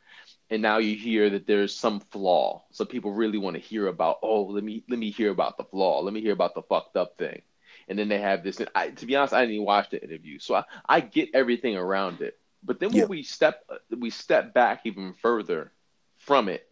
[0.50, 2.64] and now you hear that there's some flaw.
[2.72, 5.64] So people really want to hear about, oh, let me let me hear about the
[5.64, 6.02] flaw.
[6.02, 7.42] Let me hear about the fucked up thing
[7.88, 8.60] and then they have this.
[8.60, 11.30] And I, to be honest, I didn't even watch the interview, so I, I get
[11.34, 12.38] everything around it.
[12.66, 13.06] But then when yeah.
[13.06, 15.72] we step uh, we step back even further
[16.18, 16.70] from it,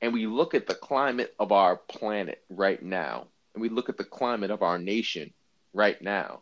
[0.00, 3.96] and we look at the climate of our planet right now, and we look at
[3.96, 5.32] the climate of our nation
[5.72, 6.40] right now,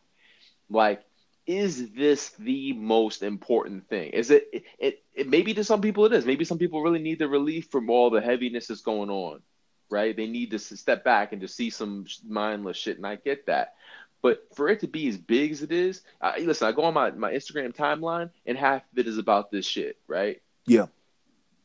[0.69, 1.03] like
[1.49, 4.11] is this the most important thing?
[4.11, 6.27] Is it, it, it, it, maybe to some people it is.
[6.27, 9.41] Maybe some people really need the relief from all the heaviness that's going on,
[9.89, 10.15] right?
[10.15, 13.77] They need to step back and just see some mindless shit, and I get that.
[14.23, 16.95] But for it to be as big as it is, I, listen, I go on
[16.95, 20.43] my, my Instagram timeline and half of it is about this shit, right?
[20.67, 20.87] Yeah.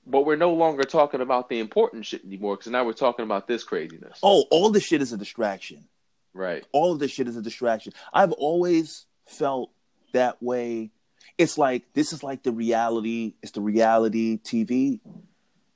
[0.06, 3.48] But we're no longer talking about the important shit anymore because now we're talking about
[3.48, 4.20] this craziness.
[4.22, 5.88] Oh, all this shit is a distraction.
[6.34, 6.66] Right.
[6.72, 7.94] All of this shit is a distraction.
[8.14, 9.72] I've always felt
[10.14, 10.92] that way.
[11.38, 13.36] It's like this is like the reality.
[13.42, 15.00] It's the reality TV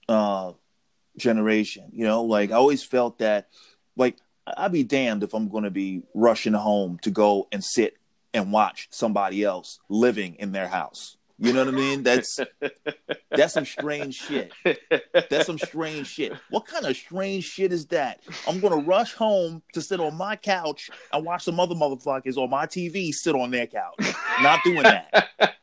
[0.09, 0.53] uh,
[1.17, 1.89] generation.
[1.93, 3.49] You know, like I always felt that.
[3.95, 4.17] Like
[4.55, 7.97] I'd be damned if I'm going to be rushing home to go and sit
[8.33, 11.17] and watch somebody else living in their house.
[11.39, 12.01] You know what I mean?
[12.01, 12.39] That's
[13.29, 14.51] that's some strange shit.
[15.29, 16.33] That's some strange shit.
[16.49, 18.21] What kind of strange shit is that?
[18.47, 22.49] I'm gonna rush home to sit on my couch and watch some other motherfuckers on
[22.49, 23.99] my TV sit on their couch.
[24.41, 25.27] Not doing that.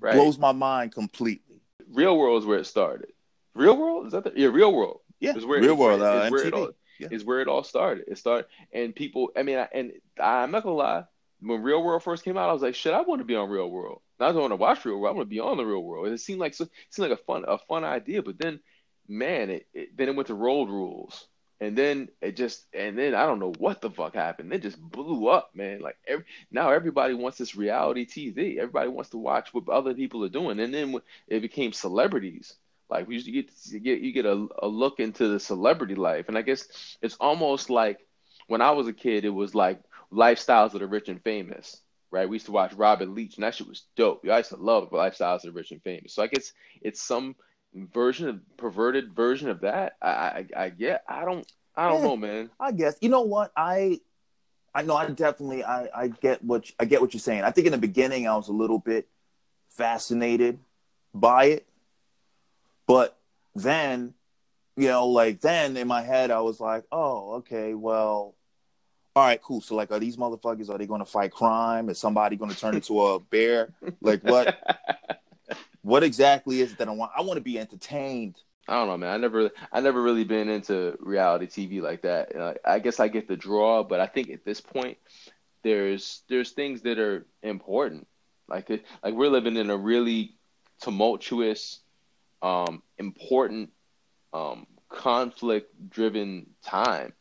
[0.00, 0.14] right.
[0.14, 1.60] Blows my mind completely.
[1.92, 3.12] Real world is where it started.
[3.54, 4.48] Real world is that the yeah?
[4.48, 5.00] Real world.
[5.20, 7.08] Yeah, is where, real world where, uh, is where it all, yeah.
[7.10, 8.04] is where it all started.
[8.08, 9.30] It started, and people.
[9.36, 11.04] I mean, and I'm not gonna lie.
[11.40, 13.48] when Real World first came out, I was like, shit, I want to be on
[13.48, 14.00] Real World.
[14.18, 15.14] Not I want to watch Real World.
[15.14, 16.08] I want to be on the Real World.
[16.08, 18.60] It seemed like so, it seemed like a fun a fun idea, but then,
[19.08, 21.28] man, it, it then it went to Road Rules,
[21.60, 24.52] and then it just and then I don't know what the fuck happened.
[24.52, 25.80] It just blew up, man.
[25.80, 28.56] Like every, now everybody wants this reality TV.
[28.58, 30.98] Everybody wants to watch what other people are doing, and then
[31.28, 32.54] it became celebrities.
[32.88, 35.94] Like we used to get you get you get a, a look into the celebrity
[35.94, 37.98] life, and I guess it's almost like
[38.46, 39.80] when I was a kid, it was like
[40.12, 42.28] lifestyles of the rich and famous right?
[42.28, 44.24] We used to watch Robin Leach, and that shit was dope.
[44.30, 46.14] I used to love Lifestyles of the Rich and Famous.
[46.14, 47.36] So I guess it's some
[47.74, 49.96] version of perverted version of that.
[50.00, 51.02] I I, I get.
[51.08, 51.46] I don't.
[51.74, 52.50] I don't yeah, know, man.
[52.58, 54.00] I guess you know what I.
[54.74, 54.96] I know.
[54.96, 55.64] I definitely.
[55.64, 57.42] I I get what I get what you're saying.
[57.42, 59.08] I think in the beginning I was a little bit
[59.70, 60.58] fascinated
[61.12, 61.66] by it,
[62.86, 63.18] but
[63.54, 64.14] then,
[64.76, 68.34] you know, like then in my head I was like, oh, okay, well,
[69.14, 69.62] all right, cool.
[69.62, 70.68] So like, are these motherfuckers?
[70.68, 71.88] Are they going to fight crime?
[71.88, 73.72] Is somebody going to turn into a bear?
[74.02, 74.58] Like what?
[75.82, 77.12] what exactly is it that I want?
[77.16, 78.36] I want to be entertained.
[78.68, 79.14] I don't know, man.
[79.14, 82.34] I never, I never really been into reality TV like that.
[82.36, 84.98] Uh, I guess I get the draw, but I think at this point,
[85.62, 88.06] there's there's things that are important.
[88.48, 88.68] Like
[89.02, 90.34] like we're living in a really
[90.80, 91.80] tumultuous,
[92.46, 93.72] um, important,
[94.32, 97.12] um, conflict-driven time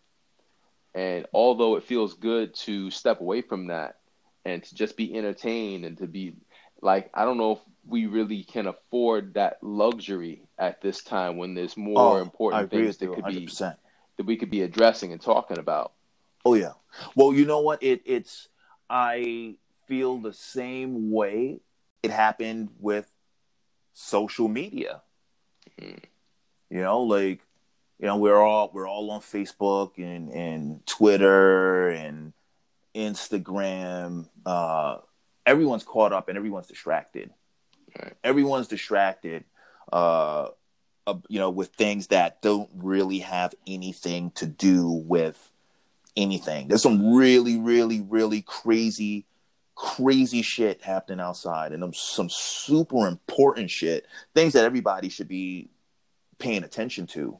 [0.95, 3.97] and although it feels good to step away from that
[4.45, 6.37] and to just be entertained and to be
[6.81, 11.53] like, I don't know if we really can afford that luxury at this time when
[11.53, 13.29] there's more oh, important things that could 100%.
[13.29, 13.47] be
[14.17, 15.91] that we could be addressing and talking about.
[16.45, 16.73] Oh yeah.
[17.13, 17.83] Well, you know what?
[17.83, 18.47] It it's
[18.89, 19.55] I
[19.87, 21.59] feel the same way
[22.01, 23.09] it happened with
[23.93, 25.01] social media.
[25.81, 25.97] Mm-hmm.
[26.69, 27.41] You know, like
[27.99, 32.33] you know we're all we're all on facebook and and twitter and
[32.93, 34.97] instagram uh
[35.45, 37.29] everyone's caught up and everyone's distracted
[38.01, 38.13] right.
[38.23, 39.43] everyone's distracted
[39.91, 40.47] uh,
[41.07, 45.51] uh you know with things that don't really have anything to do with
[46.15, 49.25] anything there's some really really really crazy
[49.75, 55.69] crazy shit happening outside and some super important shit things that everybody should be
[56.39, 57.37] paying attention to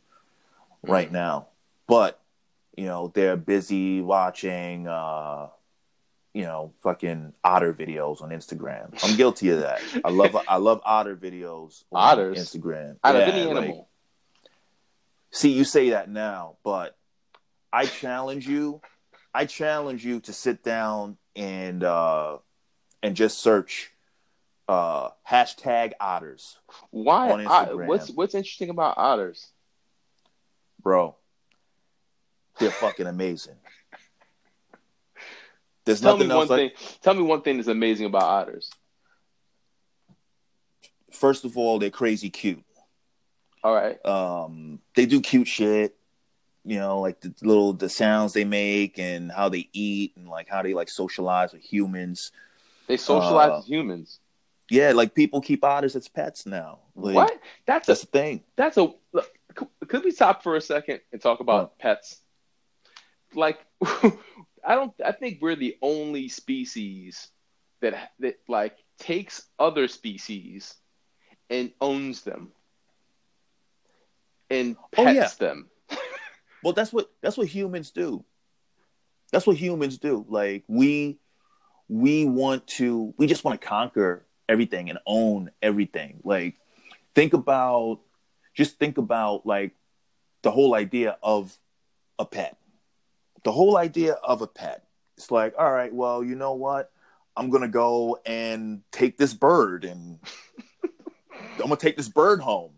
[0.84, 1.16] right mm-hmm.
[1.16, 1.48] now.
[1.88, 2.22] But
[2.76, 5.48] you know they're busy watching uh
[6.34, 8.98] you know fucking otter videos on Instagram.
[9.04, 9.82] I'm guilty of that.
[10.04, 12.38] I love I love otter videos on Otters.
[12.38, 12.98] Instagram.
[13.04, 13.90] Out yeah, of any animal.
[15.32, 16.98] See, you say that now, but
[17.72, 18.82] I challenge you.
[19.34, 22.38] I challenge you to sit down and uh
[23.04, 23.92] and just search
[24.68, 26.58] uh hashtag otters.
[26.92, 27.30] Why?
[27.32, 29.52] I, what's what's interesting about otters?
[30.86, 31.16] bro,
[32.60, 33.56] they're fucking amazing.
[35.84, 36.78] There's tell nothing me one like...
[36.78, 36.98] thing.
[37.02, 38.72] Tell me one thing that's amazing about otters.
[41.12, 42.64] First of all, they're crazy cute.
[43.64, 44.04] All right.
[44.06, 45.98] Um, they do cute shit.
[46.66, 50.50] You know, like the little the sounds they make and how they eat and like
[50.50, 52.32] how they like socialize with humans.
[52.88, 54.20] They socialize uh, with humans.
[54.70, 56.80] Yeah, like people keep otters as pets now.
[56.96, 57.40] Like, what?
[57.68, 58.44] That's, that's a thing.
[58.56, 59.32] That's a look,
[59.88, 62.20] could we stop for a second and talk about pets?
[63.34, 64.94] Like, I don't.
[65.04, 67.28] I think we're the only species
[67.82, 70.74] that that like takes other species
[71.50, 72.52] and owns them
[74.50, 75.30] and pets oh, yeah.
[75.38, 75.70] them.
[76.66, 78.26] Well, that's what that's what humans do.
[79.32, 80.26] That's what humans do.
[80.28, 81.20] Like we
[81.88, 86.22] we want to we just want to conquer everything and own everything.
[86.24, 86.56] Like
[87.14, 88.00] think about
[88.56, 89.76] just think about like
[90.42, 91.56] the whole idea of
[92.18, 92.58] a pet.
[93.44, 94.88] The whole idea of a pet.
[95.18, 96.92] It's like, all right, well, you know what?
[97.38, 100.18] I'm gonna go and take this bird and
[100.84, 102.72] I'm gonna take this bird home.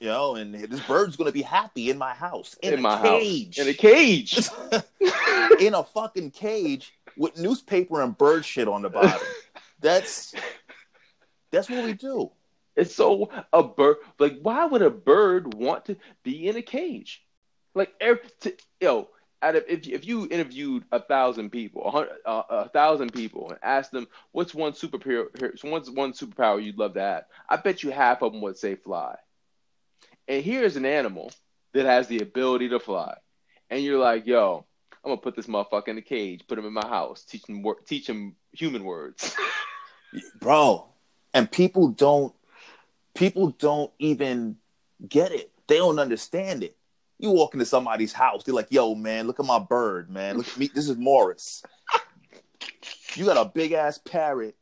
[0.00, 2.56] You know, and this bird's gonna be happy in my house.
[2.62, 3.56] In, in a cage.
[3.56, 3.66] House.
[3.66, 4.48] In a cage.
[5.60, 9.20] in a fucking cage with newspaper and bird shit on the bottom.
[9.80, 10.34] That's
[11.50, 12.30] that's what we do.
[12.76, 13.96] It's so a bird.
[14.18, 17.24] Like, why would a bird want to be in a cage?
[17.74, 19.08] Like, every, to, yo,
[19.42, 23.50] out of if if you interviewed a thousand people, a, hundred, uh, a thousand people,
[23.50, 25.26] and asked them what's one superpower,
[25.64, 28.76] what's one superpower you'd love to have, I bet you half of them would say
[28.76, 29.16] fly.
[30.28, 31.32] And here's an animal
[31.72, 33.16] that has the ability to fly,
[33.70, 34.66] and you're like, yo,
[35.04, 37.64] I'm gonna put this motherfucker in a cage, put him in my house, teach him
[37.86, 39.34] teach him human words,
[40.40, 40.86] bro.
[41.34, 42.34] And people don't
[43.14, 44.56] people don't even
[45.08, 45.50] get it.
[45.66, 46.76] They don't understand it.
[47.18, 50.36] You walk into somebody's house, they're like, "Yo, man, look at my bird, man.
[50.36, 50.70] Look at me.
[50.74, 51.62] This is Morris."
[53.14, 54.56] You got a big ass parrot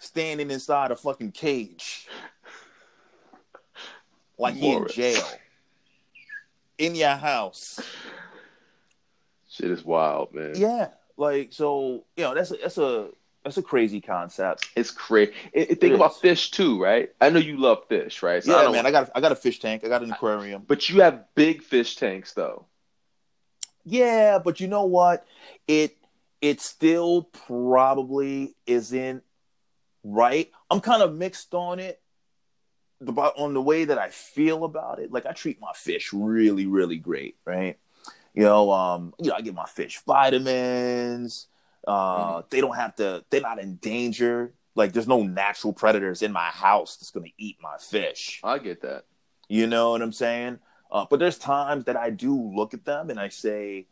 [0.00, 2.06] standing inside a fucking cage.
[4.38, 5.22] Like he in jail.
[6.78, 7.80] In your house.
[9.50, 10.54] Shit is wild, man.
[10.56, 10.88] Yeah.
[11.16, 13.10] Like so, you know, that's a that's a
[13.44, 14.68] that's a crazy concept.
[14.74, 15.32] It's crazy.
[15.54, 16.16] think It about is.
[16.18, 17.10] fish too, right?
[17.20, 18.42] I know you love fish, right?
[18.42, 18.86] So yeah, don't- man.
[18.86, 19.84] I got I got a fish tank.
[19.84, 20.64] I got an aquarium.
[20.66, 22.66] But you have big fish tanks, though.
[23.84, 25.26] Yeah, but you know what?
[25.68, 25.96] It
[26.40, 29.22] it still probably isn't
[30.02, 30.50] right.
[30.70, 32.00] I'm kind of mixed on it
[33.08, 35.12] about on the way that I feel about it.
[35.12, 37.78] Like I treat my fish really, really great, right?
[38.34, 41.46] You know, um, you know, I give my fish vitamins.
[41.86, 43.24] Uh, they don't have to.
[43.30, 44.52] They're not in danger.
[44.74, 48.40] Like there's no natural predators in my house that's gonna eat my fish.
[48.42, 49.04] I get that.
[49.48, 50.58] You know what I'm saying?
[50.90, 53.86] Uh, but there's times that I do look at them and I say,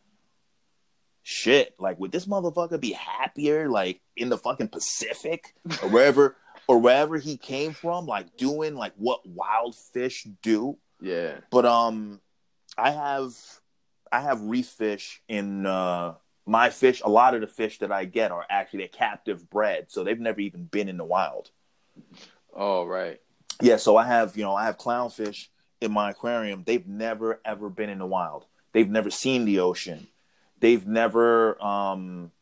[1.23, 6.79] shit, like would this motherfucker be happier like in the fucking Pacific or wherever or
[6.79, 10.79] wherever he came from, like doing like what wild fish do?
[11.01, 11.39] Yeah.
[11.51, 12.21] But um
[12.79, 13.35] I have
[14.11, 18.05] I have reef fish in uh my fish, a lot of the fish that I
[18.05, 21.51] get are actually they're captive bred, so they've never even been in the wild.
[22.55, 23.21] Oh, right.
[23.61, 25.49] Yeah, so I have, you know, I have clownfish
[25.81, 26.65] in my aquarium.
[26.67, 28.47] They've never ever been in the wild.
[28.73, 30.09] They've never seen the ocean.
[30.61, 32.33] They've never um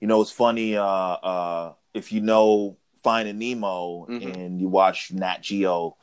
[0.00, 4.34] you know, it's funny uh uh if you know Finding Nemo Mhm.
[4.36, 5.96] and you watch Nat Geo,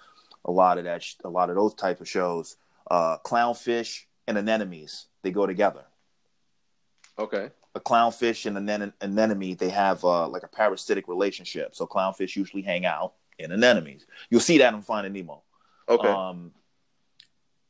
[0.46, 2.58] a lot of that a lot of those type of shows,
[2.92, 5.86] uh clownfish and anemones, they go together.
[7.18, 7.52] Okay.
[7.76, 11.76] A clownfish and an anemone, they have uh, like a parasitic relationship.
[11.76, 14.06] So clownfish usually hang out in anemones.
[14.30, 15.44] You'll see that in Finding Nemo.
[15.88, 16.08] Okay.
[16.08, 16.54] Um,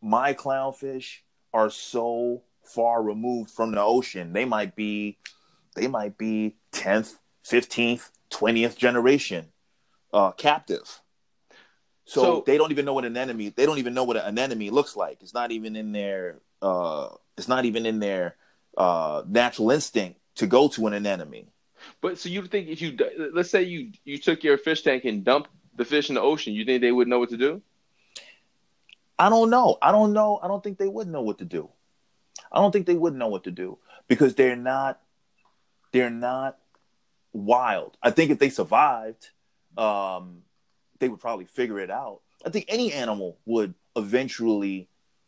[0.02, 1.20] my clownfish
[1.54, 4.32] are so far removed from the ocean.
[4.34, 5.18] They might be,
[5.76, 9.52] they might be tenth, fifteenth, twentieth generation
[10.13, 11.02] uh, captive.
[12.06, 13.50] So, So- they don't even know what an enemy.
[13.50, 15.22] They don't even know what an anemone looks like.
[15.22, 16.39] It's not even in their.
[16.62, 18.36] Uh, it's not even in their
[18.78, 21.48] uh, natural instinct to go to an anemone.
[22.02, 22.98] but so you think if you
[23.34, 26.54] let's say you you took your fish tank and dumped the fish in the ocean,
[26.54, 27.62] you think they would know what to do?
[29.18, 29.78] I don't know.
[29.82, 30.39] I don't know.
[30.42, 31.70] I don't think they would know what to do.
[32.52, 35.00] I don't think they would know what to do because they're not
[35.92, 36.58] they're not
[37.34, 37.98] wild.
[38.02, 39.30] I think if they survived,
[39.78, 40.44] um,
[41.00, 42.22] they would probably figure it out.
[42.46, 44.88] I think any animal would eventually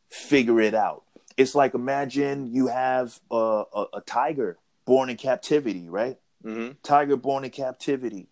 [0.10, 1.04] figure it out.
[1.38, 6.18] It's like imagine you have a, a, a tiger born in captivity, right?
[6.44, 6.72] Mm-hmm.
[6.82, 8.28] tiger born in captivity.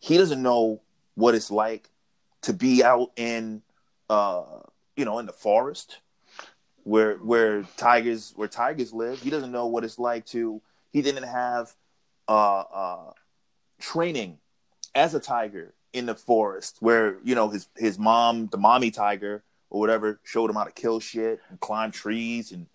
[0.00, 0.82] He doesn't know
[1.14, 1.88] what it's like
[2.42, 3.62] to be out in,
[4.10, 4.44] uh,
[4.94, 6.00] you know, in the forest
[6.82, 9.20] where where tigers where tigers live.
[9.20, 10.60] He doesn't know what it's like to.
[10.92, 11.74] He didn't have
[12.28, 13.12] uh, uh,
[13.80, 14.38] training
[14.94, 19.42] as a tiger in the forest where you know his his mom, the mommy tiger
[19.70, 22.66] or whatever, showed him how to kill shit and climb trees and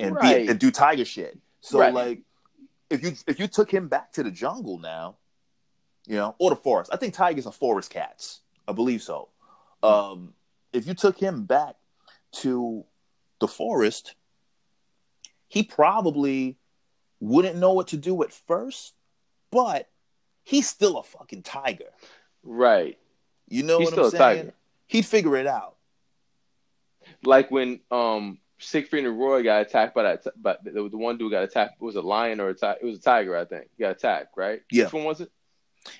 [0.00, 0.44] and right.
[0.44, 1.38] be and do tiger shit.
[1.60, 1.92] So Right.
[1.92, 2.22] like
[2.88, 5.16] if you if you took him back to the jungle now,
[6.06, 6.90] you know, or the forest.
[6.92, 8.40] I think tigers are forest cats.
[8.66, 9.28] I believe so.
[9.82, 10.34] Um
[10.72, 11.76] if you took him back
[12.32, 12.84] to
[13.40, 14.14] the forest,
[15.48, 16.56] he probably
[17.20, 18.94] wouldn't know what to do at first,
[19.52, 19.88] but
[20.42, 21.90] he's still a fucking tiger.
[22.42, 22.98] right.
[23.52, 24.38] You know He's what still I'm a saying?
[24.44, 24.54] tiger.
[24.86, 25.74] He'd figure it out.
[27.24, 31.32] Like when um Siegfried and Roy got attacked by that, but the, the one dude
[31.32, 31.76] got attacked.
[31.80, 32.78] It was a lion or a tiger.
[32.82, 33.68] It was a tiger, I think.
[33.76, 34.60] He got attacked, right?
[34.70, 34.84] Yeah.
[34.84, 35.30] Which one was it?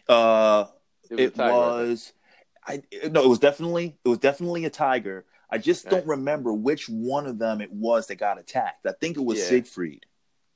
[0.08, 0.66] Uh
[1.10, 1.52] It was it tiger.
[1.52, 2.12] I was
[2.66, 5.24] I no, it was definitely it was definitely a tiger.
[5.50, 8.86] I just don't remember which one of them it was that got attacked.
[8.86, 9.46] I think it was Yeah.
[9.46, 10.06] Siegfried.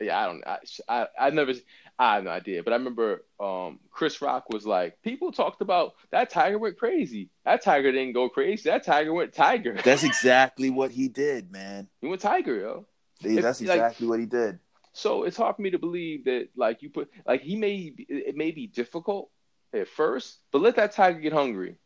[0.01, 0.45] Yeah, I don't.
[0.47, 1.53] I, I I never.
[1.99, 5.93] I have no idea, but I remember um, Chris Rock was like, people talked about
[6.11, 7.31] that tiger went crazy.
[7.45, 8.69] That tiger didn't go crazy.
[8.69, 9.79] That tiger went tiger.
[9.85, 11.87] That's exactly what he did, man.
[12.01, 12.87] he went tiger, yo.
[13.23, 14.59] If- That's like- exactly what he did.
[14.93, 18.37] So it's hard for me to believe that like you put like he may it
[18.37, 19.29] may be difficult
[19.73, 21.77] at first, but let that tiger get hungry.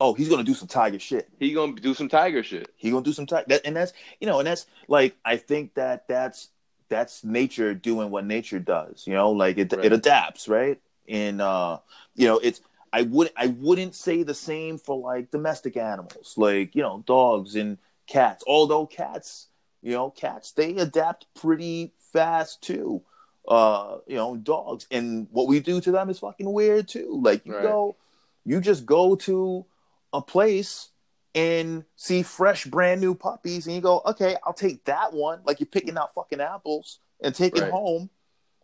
[0.00, 1.28] Oh, he's gonna do some tiger shit.
[1.40, 2.68] He gonna do some tiger shit.
[2.76, 3.44] He gonna do some tiger.
[3.48, 6.48] That, and that's you know, and that's like I think that that's
[6.88, 9.06] that's nature doing what nature does.
[9.06, 9.84] You know, like it Right.
[9.86, 10.80] it adapts, right?
[11.08, 11.78] And uh,
[12.14, 12.60] you know, it's
[12.92, 17.54] I would I wouldn't say the same for like domestic animals, like you know, dogs
[17.54, 18.44] and cats.
[18.46, 19.48] Although cats,
[19.82, 23.02] you know, cats they adapt pretty fast too.
[23.46, 27.18] Uh, you know, dogs and what we do to them is fucking weird too.
[27.22, 27.62] Like you Right.
[27.62, 27.96] go,
[28.44, 29.64] you just go to
[30.12, 30.90] a place
[31.34, 35.40] and see fresh, brand new puppies, and you go, okay, I'll take that one.
[35.44, 37.70] Like you're picking out fucking apples and taking Right.
[37.72, 38.10] home,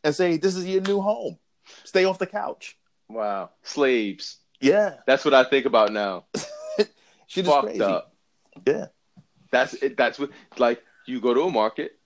[0.03, 1.39] and say, "This is your new home.
[1.85, 2.77] Stay off the couch."
[3.09, 4.39] Wow, slaves.
[4.61, 6.25] Yeah, That's what I think about now.
[7.27, 7.81] shit is Fucked crazy.
[7.83, 8.15] up.
[8.67, 8.87] Yeah,
[9.51, 9.97] That's it.
[9.97, 11.99] That's what like you go to a market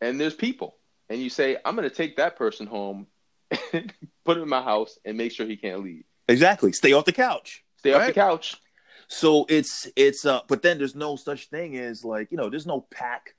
[0.00, 0.76] and there's people
[1.10, 3.08] and you say, I'm gonna take that person home,
[3.50, 6.04] put him in my house, and make sure he can't leave.
[6.28, 6.72] exactly.
[6.72, 7.62] Stay off the couch.
[7.78, 8.06] Stay off Right.
[8.06, 8.56] the couch.
[9.12, 12.66] So it's it's uh, but then there's no such thing as like you know there's
[12.66, 13.34] no pack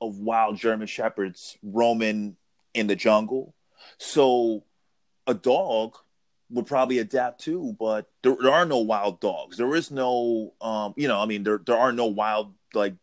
[0.00, 2.36] of wild German shepherds roaming
[2.72, 3.54] in the jungle.
[3.98, 4.64] So
[5.26, 5.96] a dog
[6.48, 9.58] would probably adapt too, but there, there are no wild dogs.
[9.58, 12.94] There is no um you know I mean there there are no wild like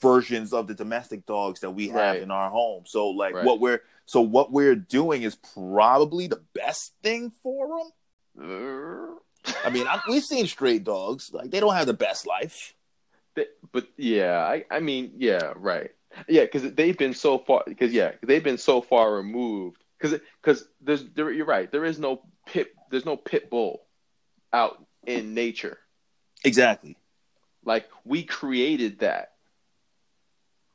[0.00, 2.22] versions of the domestic dogs that we have Right.
[2.22, 2.84] in our home.
[2.86, 3.44] So like Right.
[3.44, 7.90] what we're so what we're doing is probably the best thing for
[8.36, 9.18] them.
[9.64, 12.74] I mean, I, we've seen stray dogs like they don't have the best life.
[13.34, 15.90] They- but yeah, I, I mean, yeah, right,
[16.28, 20.66] yeah, because they've been so far, because yeah, they've been so far removed, because because
[20.80, 23.82] there's there, you're right, there is no pit, there's no pit bull
[24.52, 25.78] out in nature.
[26.44, 26.96] Exactly.
[27.64, 29.32] Like we created that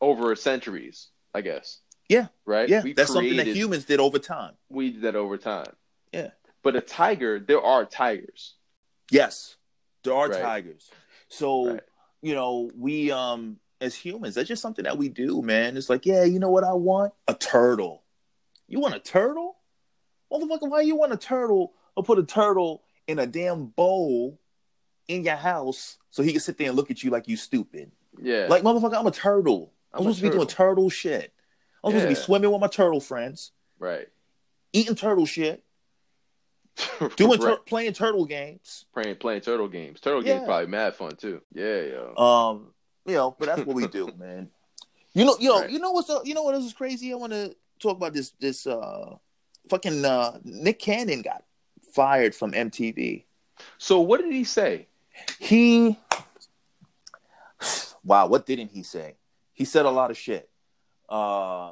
[0.02, 1.80] over centuries, I guess.
[2.08, 2.28] Yeah.
[2.46, 2.68] Right.
[2.68, 4.54] Yeah, We that's something that humans did over time.
[4.70, 5.72] We did that over time.
[6.12, 6.30] Yeah.
[6.64, 8.56] But a tiger, there are tigers.
[9.12, 9.58] Yes,
[10.04, 10.42] there are Right.
[10.42, 10.90] tigers.
[11.28, 11.84] So Right.
[12.22, 15.78] you know, we um as humans, that's just something that we do, man.
[15.78, 17.14] It's like, yeah, you know what I want?
[17.28, 18.04] A turtle.
[18.68, 19.58] You want a turtle?
[20.32, 24.40] Motherfucker, why you want a turtle or put a turtle in a damn bowl
[25.08, 27.92] in your house so he can sit there and look at you like you stupid?
[28.22, 28.48] Yeah.
[28.50, 29.74] Like, motherfucker, I'm a turtle.
[29.94, 31.34] I'm, I'm supposed to be doing turtle shit.
[31.84, 34.08] I'm supposed to be swimming with my turtle friends, right.
[34.74, 35.64] eating turtle shit,
[37.16, 38.86] doing tur- playing turtle games.
[38.94, 40.00] playing playing turtle games.
[40.00, 40.36] Turtle Yeah.
[40.36, 41.42] games probably mad fun too.
[41.54, 42.16] Yeah, yo.
[42.16, 42.74] Um,
[43.06, 44.50] you know, but that's what we do, man.
[45.14, 45.70] You know, yo, Right.
[45.70, 47.12] you know what's uh, you know what is crazy?
[47.12, 49.16] I want to talk about this this uh
[49.70, 51.44] fucking uh Nick Cannon got
[51.94, 53.24] fired from MTV.
[53.78, 54.88] So what did he say?
[55.40, 55.98] He
[58.04, 59.16] Wow, what didn't he say?
[59.54, 60.50] He said a lot of shit.
[61.10, 61.72] Uh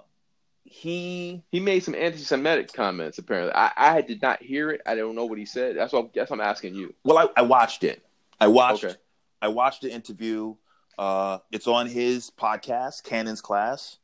[0.69, 3.17] he He made some anti-Semitic comments.
[3.17, 4.81] Apparently, I, I did not hear it.
[4.85, 5.77] I don't know what he said.
[5.77, 6.93] That's what that's what I'm asking you.
[7.03, 8.03] well I, I watched it.
[8.39, 8.95] I watched Okay.
[9.41, 10.55] I watched the interview.
[10.97, 13.97] Uh, it's on his podcast, Cannon's Class,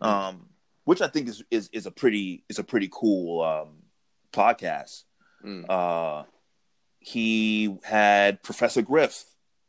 [0.00, 0.48] um,
[0.84, 3.82] which I think is, is is a pretty is a pretty cool um,
[4.32, 5.04] podcast.
[5.44, 5.64] Mm.
[5.68, 6.24] Uh,
[7.00, 9.24] he had Professor Griff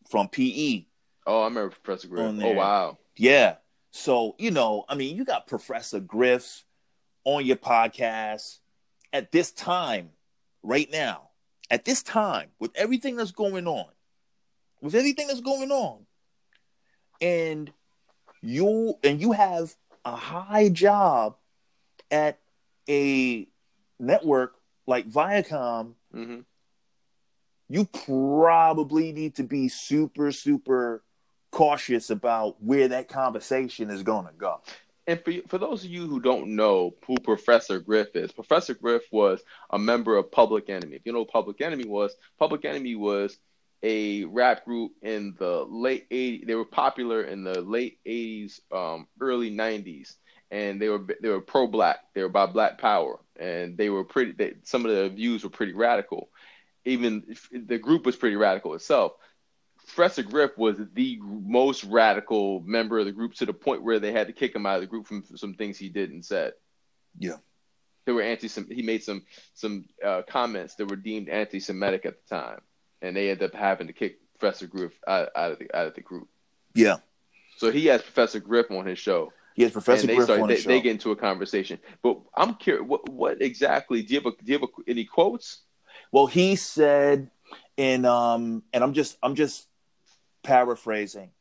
[0.09, 0.85] from PE.
[1.25, 2.39] Oh, I remember Professor Griff.
[2.43, 2.97] Oh wow.
[3.17, 3.55] Yeah,
[3.95, 6.65] so you know, I mean, you got Professor Griff
[7.23, 8.59] on your podcast
[9.13, 10.09] at this time,
[10.61, 11.29] right now,
[11.71, 13.85] at this time, with everything that's going on,
[14.81, 16.05] with everything that's going on,
[17.21, 17.71] and
[18.41, 19.73] you and you have
[20.03, 21.37] a high job
[22.11, 22.37] at
[22.89, 23.47] a
[23.97, 26.41] network like Viacom, hmm
[27.69, 31.01] you probably need to be super, super
[31.55, 34.59] cautious about where that conversation is going to go.
[35.07, 39.03] And for for those of you who don't know who Professor Griff is, Professor Griff
[39.09, 40.97] was a member of Public Enemy.
[40.97, 43.37] If you know Public Enemy was, Public Enemy was
[43.83, 46.45] a rap group in the late 80s.
[46.45, 50.15] They were popular in the late 80s, um, early 90s,
[50.51, 51.99] and they were they were pro black.
[52.13, 54.33] They were about black power, and they were pretty.
[54.33, 56.31] They, some of their views were pretty radical.
[56.83, 59.13] Even the group was pretty radical itself.
[59.85, 64.11] Professor Griff was the most radical member of the group to the point where they
[64.11, 66.53] had to kick him out of the group from some things he did and said.
[67.17, 67.37] Yeah.
[68.05, 68.47] They were anti.
[68.73, 69.23] He made some
[69.53, 72.59] some uh, comments that were deemed anti-Semitic at the time,
[73.01, 75.95] and they ended up having to kick Professor Griff out, out of the out of
[75.95, 76.27] the group.
[76.75, 76.97] Yeah.
[77.57, 80.49] So he has Professor Griff on his show, He has Professor they Griff start on
[80.49, 80.69] they, the show.
[80.69, 81.79] they get into a conversation.
[82.03, 84.27] But I'm curious, what what exactly do you have?
[84.27, 85.61] A, do you have a, any quotes?
[86.11, 87.31] Well, he said
[87.77, 89.67] and um and I'm just I'm just
[90.45, 91.31] paraphrasing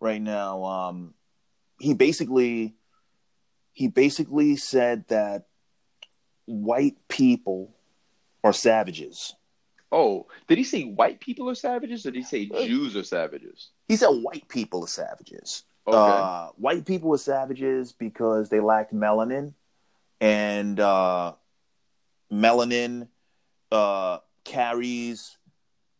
[0.00, 0.64] right now.
[0.64, 1.14] Um
[1.78, 2.74] he basically
[3.72, 5.46] he basically said that
[6.46, 7.74] white people
[8.42, 9.34] are savages.
[9.92, 13.04] Oh, did he say white people are savages, or did he say Uh, Jews are
[13.04, 13.70] savages?
[13.88, 15.64] He said white people are savages.
[15.86, 15.96] Okay.
[15.96, 19.54] Uh, white people are savages because they lack melanin,
[20.20, 21.34] and uh,
[22.32, 23.08] melanin
[23.72, 25.38] uh, carries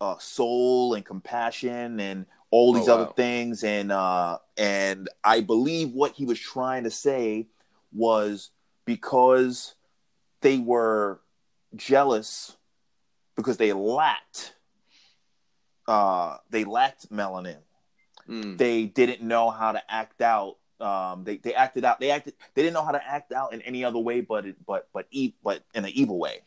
[0.01, 3.13] uh, soul and compassion and all these Oh, other wow.
[3.17, 3.63] things.
[3.65, 7.49] And uh, and I believe what he was trying to say
[7.93, 8.51] was
[8.85, 9.75] because
[10.41, 11.21] they were
[11.77, 12.57] jealous
[13.37, 14.55] because they lacked
[15.89, 17.59] uh, they lacked melanin
[18.29, 18.59] Mm.
[18.59, 22.01] they didn't know how to act out Um, they they acted out.
[22.01, 22.35] They acted.
[22.55, 25.35] They didn't know how to act out in any other way, but but but e-
[25.43, 26.41] but in an evil way.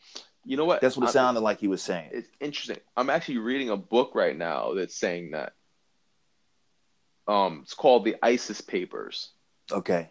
[0.44, 0.80] You know what?
[0.80, 2.10] That's what it I'm- sounded like he was saying.
[2.12, 2.78] It's interesting.
[2.96, 5.54] I'm actually reading a book right now that's saying that.
[7.26, 9.30] Um, it's called the ISIS Papers,
[9.72, 10.10] Okay.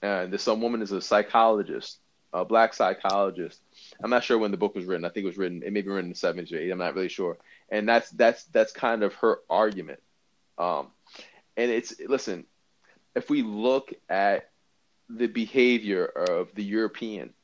[0.00, 1.98] and this some woman is a psychologist,
[2.32, 3.60] a black psychologist.
[4.02, 5.04] I'm not sure when the book was written.
[5.04, 5.62] I think it was written.
[5.62, 6.72] It may be written in the 70s or 80s.
[6.72, 7.36] I'm not really sure.
[7.68, 10.00] And that's that's that's kind of her argument.
[10.56, 10.86] Um,
[11.58, 12.46] and it's listen,
[13.14, 14.48] if we look at
[15.10, 17.34] the behavior of the European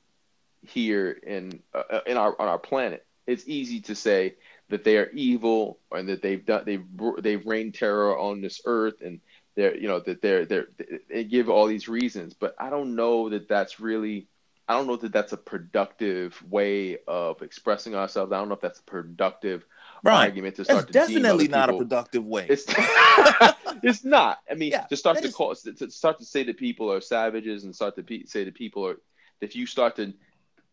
[0.62, 4.34] here in uh, in our on our planet, it's easy to say
[4.68, 6.84] that they are evil and that they've done they've
[7.18, 9.20] they've rained terror on this earth and
[9.54, 10.68] they're you know that they're they're
[11.10, 14.28] they give all these reasons, but I don't know that that's really
[14.68, 18.32] I don't know that that's a productive way of expressing ourselves.
[18.32, 19.66] I don't know if that's a productive
[20.04, 20.24] Right.
[20.24, 22.46] argument to That's start to definitely not a productive way.
[22.48, 22.64] It's
[23.82, 24.38] it's not.
[24.50, 27.00] I mean, Yeah, to start to is- call to start to say that people are
[27.00, 28.96] savages and start to pe- say that people are
[29.40, 30.12] if you start to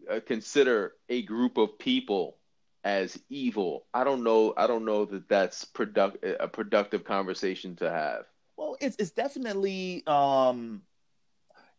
[0.10, 2.38] uh, consider a group of people
[2.84, 4.54] as evil, I don't know.
[4.56, 8.26] I don't know that that's product a productive conversation to have.
[8.56, 10.84] Well, it's it's definitely um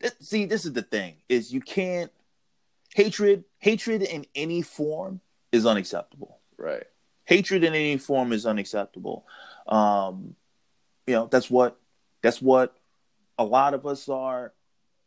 [0.01, 2.13] th- see this is the thing is you can't
[2.95, 5.21] hatred hatred in any form
[5.53, 6.39] is unacceptable.
[6.57, 6.85] Right.
[7.25, 9.27] Hatred in any form is unacceptable.
[9.67, 10.37] Um
[11.07, 11.79] you know, that's what
[12.23, 12.77] that's what
[13.39, 14.53] a lot of us are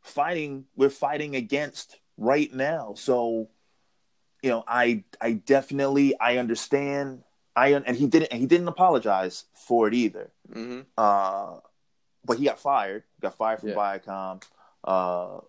[0.01, 2.93] fighting we're fighting against right now.
[2.95, 3.49] So
[4.41, 7.23] you know, I I definitely I understand
[7.55, 10.31] I and he didn't and he didn't apologize for it either.
[10.51, 11.59] hmm Uh,
[12.25, 13.03] but he got fired.
[13.21, 13.75] Got fired from Yeah.
[13.75, 14.43] Viacom.
[14.83, 15.39] Uh,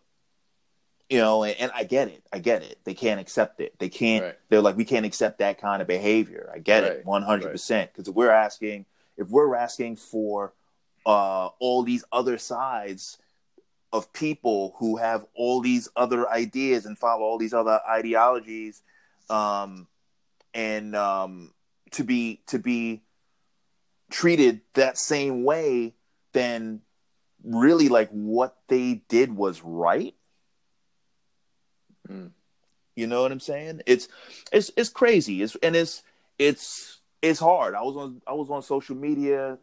[1.11, 2.23] you know, and, and I get it.
[2.33, 2.79] I get it.
[2.85, 3.79] They can't accept it.
[3.79, 4.25] They can't.
[4.25, 4.39] Right.
[4.49, 6.51] They're like, we can't accept that kind of behavior.
[6.53, 7.93] I get it, one hundred percent.
[7.93, 8.87] Because if we're asking,
[9.17, 10.55] if we're asking for
[11.05, 13.19] uh, all these other sides
[13.95, 18.82] of people who have all these other ideas and follow all these other ideologies,
[19.30, 19.86] um,
[20.53, 21.55] and um,
[21.92, 23.03] to be to be
[24.11, 25.95] treated that same way,
[26.32, 26.80] then
[27.45, 30.14] really like what they did was right.
[32.09, 32.32] Mm.
[32.97, 33.82] You know what I'm saying?
[33.86, 34.09] It's
[34.53, 35.40] it's it's crazy.
[35.40, 36.03] It's and it's
[36.36, 37.76] it's it's hard.
[37.76, 39.59] I was on I was on social media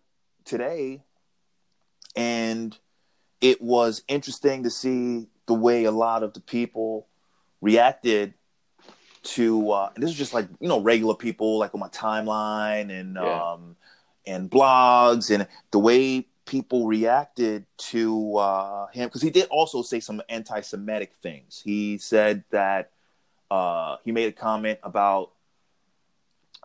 [0.46, 1.02] today
[2.16, 2.78] and
[3.42, 7.08] it was interesting to see the way a lot of the people
[7.60, 8.34] reacted
[9.24, 12.90] to uh and this is just like you know regular people like on my timeline
[12.90, 13.54] and Yeah.
[13.54, 13.76] um
[14.26, 19.08] and blogs and the way people reacted to uh him.
[19.08, 21.62] Because he did also say some anti-semitic things.
[21.64, 22.92] He said that
[23.52, 25.32] uh he made a comment about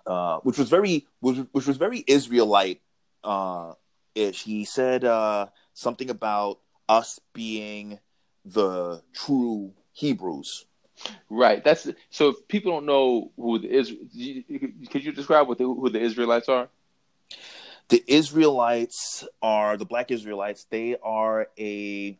[0.06, 2.80] uh which was very which, which was very israelite
[3.22, 3.74] uh
[4.14, 4.44] ish.
[4.44, 7.98] He said uh something about us being
[8.44, 10.66] the true hebrews
[11.28, 11.62] Right.
[11.62, 12.28] That's so.
[12.30, 13.90] If people don't know who the is,
[14.90, 16.68] could you describe what the, who the Israelites are?
[17.88, 20.66] the Israelites are the Black Israelites.
[20.70, 22.18] They are a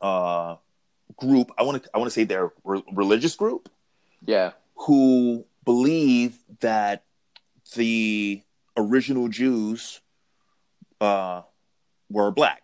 [0.00, 0.56] uh,
[1.16, 1.50] group.
[1.58, 1.90] I want to.
[1.92, 3.68] I want to say they're re- religious group
[4.24, 4.52] Yeah.
[4.76, 7.02] who believe that
[7.74, 8.42] the
[8.76, 10.00] original Jews
[11.00, 11.42] uh,
[12.08, 12.62] were black.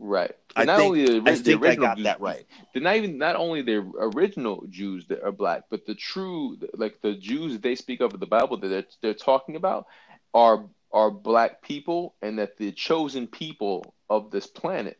[0.00, 0.32] Right.
[0.54, 2.46] I not think- only the, I the think I original got Jews, that right.
[2.72, 7.00] They're not even not only the original Jews that are black, but the true like
[7.00, 9.86] the Jews they speak of in the Bible that they're, they're talking about
[10.32, 14.98] are are black people, and that the chosen people of this planet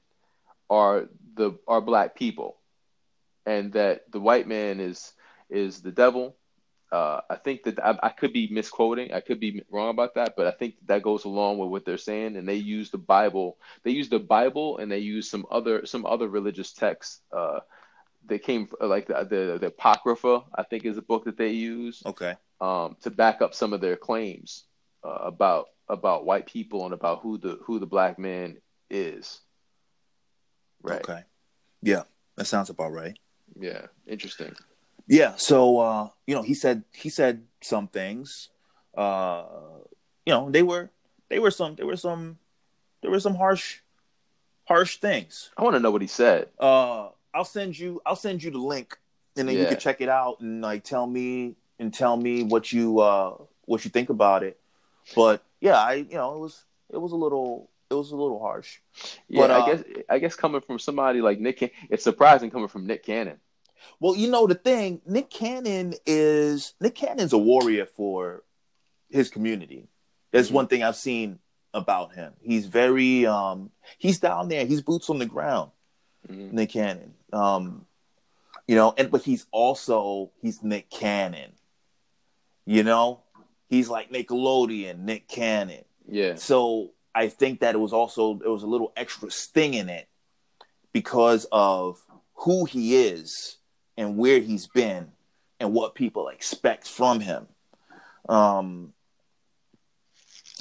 [0.68, 2.56] are the are black people,
[3.46, 5.12] and that the white man is
[5.48, 6.36] is the devil.
[6.90, 9.12] Uh, I think that I, I could be misquoting.
[9.12, 11.98] I could be wrong about that, but I think that goes along with what they're
[11.98, 12.36] saying.
[12.36, 13.58] And they use the Bible.
[13.82, 17.20] They use the Bible, and they use some other some other religious texts.
[17.30, 17.60] Uh,
[18.24, 20.44] they came like the, the the Apocrypha.
[20.54, 22.34] I think is a book that they use Okay.
[22.60, 24.64] um, to back up some of their claims
[25.04, 28.56] uh, about about white people and about who the who the black man
[28.88, 29.40] is.
[30.82, 31.00] Right.
[31.00, 31.22] Okay.
[31.82, 32.04] Yeah,
[32.36, 33.18] that sounds about right.
[33.58, 33.86] Yeah.
[34.06, 34.54] Interesting.
[35.08, 35.34] Yeah.
[35.36, 38.50] So uh, you know, he said he said some things.
[38.94, 39.44] Uh,
[40.26, 40.90] you know, they were
[41.28, 42.38] they were some there were some
[43.02, 43.78] there were some harsh
[44.64, 45.50] harsh things.
[45.56, 46.48] I want to know what he said.
[46.58, 48.98] Uh, I'll send you I'll send you the link,
[49.36, 52.72] and then you can check it out and like tell me and tell me what
[52.72, 54.58] you uh what you think about it.
[55.14, 58.40] But yeah, I you know it was it was a little it was a little
[58.40, 58.78] harsh.
[59.28, 62.68] Yeah, But, uh, I guess I guess coming from somebody like Nick, it's surprising coming
[62.68, 63.38] from Nick Cannon.
[64.00, 68.44] Well, you know the thing, Nick Cannon is Nick Cannon's a warrior for
[69.10, 69.88] his community.
[70.32, 70.52] That's Mhm.
[70.52, 71.38] one thing I've seen
[71.74, 72.34] about him.
[72.40, 74.64] He's very um he's down there.
[74.66, 75.70] He's boots on the ground.
[76.28, 76.52] Mhm.
[76.52, 77.14] Nick Cannon.
[77.32, 77.86] Um
[78.66, 81.52] you know, and but he's also he's Nick Cannon.
[82.66, 83.22] You know?
[83.68, 85.84] He's like Nickelodeon, Nick Cannon.
[86.06, 86.34] Yeah.
[86.36, 90.08] So I think that it was also there was a little extra sting in it
[90.92, 92.02] because of
[92.34, 93.57] who he is
[93.98, 95.12] and where he's been
[95.60, 97.46] and what people expect from him.
[98.28, 98.94] Um,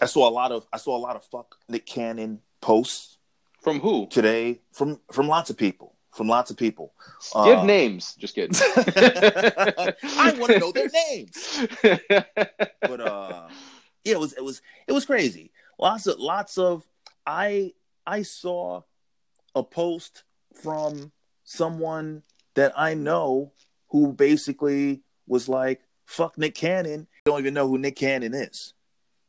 [0.01, 3.17] I saw a lot of I saw a lot of fuck Nick Cannon posts
[3.61, 4.07] From who?
[4.07, 6.93] today from from lots of people from lots of people.
[7.45, 8.15] Give Uh, names.
[8.15, 8.59] Just kidding.
[8.65, 11.67] I want to know their names.
[12.81, 13.47] but uh
[14.03, 16.87] yeah it was it was it was crazy lots of lots of
[17.25, 17.73] i
[18.05, 18.81] i saw
[19.53, 20.23] a post
[20.63, 21.11] from
[21.43, 22.23] someone
[22.57, 23.51] that i know
[23.89, 28.73] who basically was like fuck nick cannon They don't even know who nick cannon is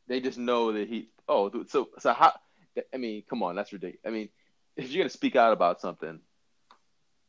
[0.07, 1.09] they just know that he.
[1.27, 2.33] Oh, so so how?
[2.91, 4.01] I mean, come on, that's ridiculous.
[4.03, 4.29] I mean,
[4.75, 6.19] if you're gonna speak out about something,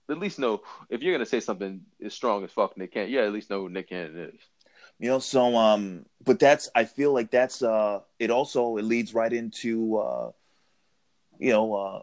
[0.09, 3.11] at least know if you're gonna say something as strong as fuck Nick Cannon.
[3.11, 4.41] Yeah, at least know who Nick Cannon is.
[4.99, 9.13] you know so um but that's i feel like that's uh it also it leads
[9.15, 10.31] right into uh
[11.39, 12.01] you know uh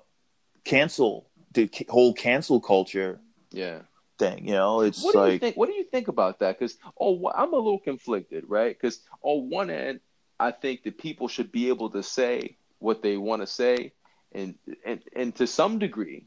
[0.64, 3.20] cancel the c- whole cancel culture
[3.58, 3.80] Yeah.
[4.20, 5.58] thing you know it's What do you like think?
[5.58, 6.60] What do you think about that?
[6.60, 8.76] Because oh, I'm a little conflicted, right?
[8.76, 10.00] Because on one end,
[10.40, 13.94] I think that people should be able to say what they want to say,
[14.32, 14.56] and
[14.86, 16.26] and and to some degree,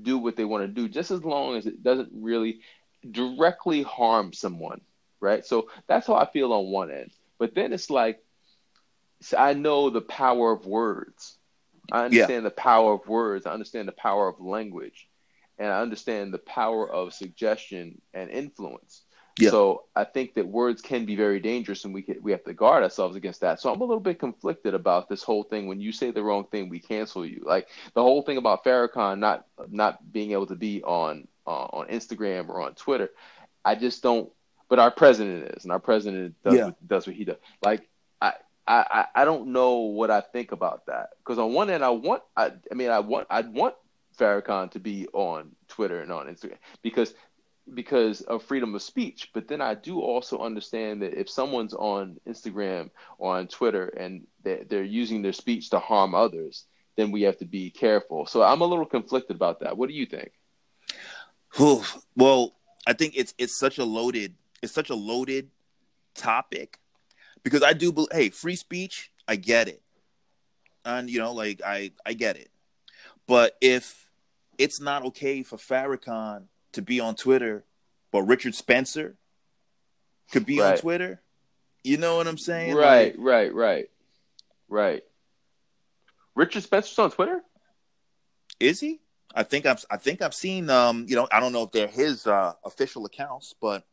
[0.00, 2.60] do what they want to do, just as long as it doesn't really
[3.10, 4.80] directly harm someone,
[5.20, 5.44] right?
[5.44, 7.10] So that's how I feel on one end.
[7.38, 8.22] But then it's like,
[9.36, 11.36] I know the power of words.
[11.90, 13.46] I understand the power of words.
[13.46, 15.08] I understand the power of language,
[15.60, 19.02] and I understand the power of suggestion and influence.
[19.38, 19.50] Yeah.
[19.50, 22.52] So I think that words can be very dangerous, and we can, we have to
[22.52, 23.60] guard ourselves against that.
[23.60, 25.68] So I'm a little bit conflicted about this whole thing.
[25.68, 27.42] When you say the wrong thing, we cancel you.
[27.44, 31.86] Like the whole thing about Farrakhan not not being able to be on uh, on
[31.88, 33.10] Instagram or on Twitter.
[33.64, 34.30] I just don't.
[34.68, 36.64] But our president is, and our president does Yeah.
[36.66, 37.38] what, does what he does.
[37.62, 37.88] Like
[38.70, 41.90] I, I, I don't know what I think about that because on one end, I
[41.90, 43.74] want, I, I mean, I want, I'd want
[44.20, 47.14] Farrakhan to be on Twitter and on Instagram because
[47.74, 49.30] because of freedom of speech.
[49.32, 54.26] But then I do also understand that if someone's on Instagram or on Twitter and
[54.42, 56.64] they're, they're using their speech to harm others,
[56.96, 58.26] then we have to be careful.
[58.26, 59.76] So I'm a little conflicted about that.
[59.76, 60.32] What do you think?
[62.16, 62.54] Well,
[62.86, 65.50] I think it's it's such a loaded it's such a loaded
[66.14, 66.78] topic
[67.42, 69.82] because I do believe hey, free speech, I get it.
[70.84, 72.50] And you know, like I I get it.
[73.26, 74.09] But if
[74.60, 76.42] it's not okay for Farrakhan
[76.72, 77.64] to be on Twitter,
[78.12, 79.16] but Richard Spencer
[80.30, 81.22] could be on Twitter,
[81.82, 82.74] you know what I'm saying?
[82.74, 83.90] Right, Like, right, right,
[84.68, 85.02] right.
[86.34, 87.42] Richard Spencer's on Twitter.
[88.60, 89.00] is he?
[89.34, 91.86] I think I've I think I've seen um, you know, I don't know if they're
[91.86, 93.84] his uh official accounts, but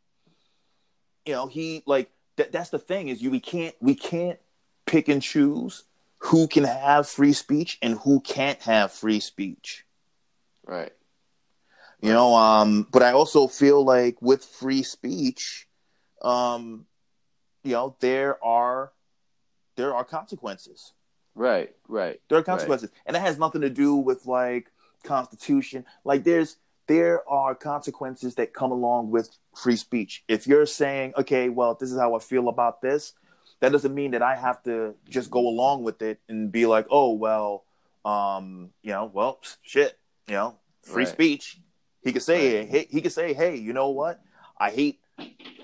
[1.25, 4.39] you know, he like that that's the thing is you we can't we can't
[4.85, 5.85] pick and choose
[6.19, 9.85] who can have free speech and who can't have free speech.
[10.67, 10.91] Right.
[12.01, 15.67] You know, um, but I also feel like with free speech,
[16.21, 16.85] um,
[17.63, 18.91] you know, there are
[19.75, 20.93] there are consequences.
[21.33, 21.73] Right.
[21.87, 22.19] Right.
[22.29, 24.71] There are consequences, and that has nothing to do with like
[25.03, 25.85] constitution.
[26.03, 26.57] Like there's
[26.87, 30.23] there are consequences that come along with free speech.
[30.27, 33.13] If you're saying, okay, well, this is how I feel about this,
[33.59, 36.85] that doesn't mean that I have to just go along with it and be like,
[36.91, 37.63] oh well,
[38.05, 39.97] um, you know, well, shit,
[40.27, 41.11] you know, free Right.
[41.13, 41.59] speech.
[42.01, 42.69] He could say, Right.
[42.69, 44.21] hey, he could say, hey, you know what?
[44.57, 44.99] I hate,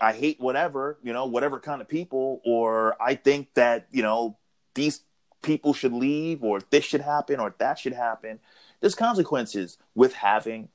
[0.01, 4.37] I hate whatever, you know, whatever kind of people, or I think that you know
[4.75, 5.01] these
[5.41, 8.39] people should leave, or this should happen, or that should happen.
[8.79, 10.69] There's consequences with having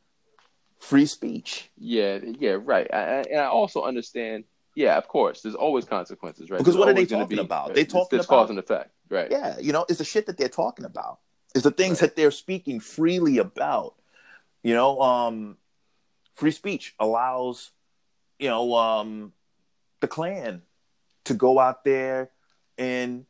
[0.78, 2.18] free speech Yeah.
[2.22, 2.56] Yeah.
[2.62, 2.86] Right.
[2.92, 4.44] I, I, and I also understand.
[4.76, 4.96] Yeah.
[4.96, 5.42] Of course.
[5.42, 6.58] There's always consequences, right?
[6.58, 7.70] Because There's what are they talking be- about?
[7.70, 8.90] Uh, they it's- talking it's about- cause and effect.
[9.10, 9.30] Right.
[9.30, 11.18] Yeah, you know, it's the shit that they're talking about.
[11.54, 12.08] It's the things Right.
[12.08, 13.94] that they're speaking freely about.
[14.62, 15.56] You know, um,
[16.34, 17.70] free speech allows,
[18.38, 19.32] you know, um,
[20.00, 20.62] the Klan
[21.24, 22.30] to go out there
[22.76, 23.26] and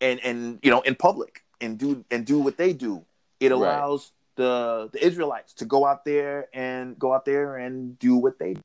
[0.00, 3.04] and and you know in public and do and do what they do.
[3.40, 3.56] It Right.
[3.56, 8.38] allows the the Israelites to go out there and go out there and do what
[8.38, 8.60] they do.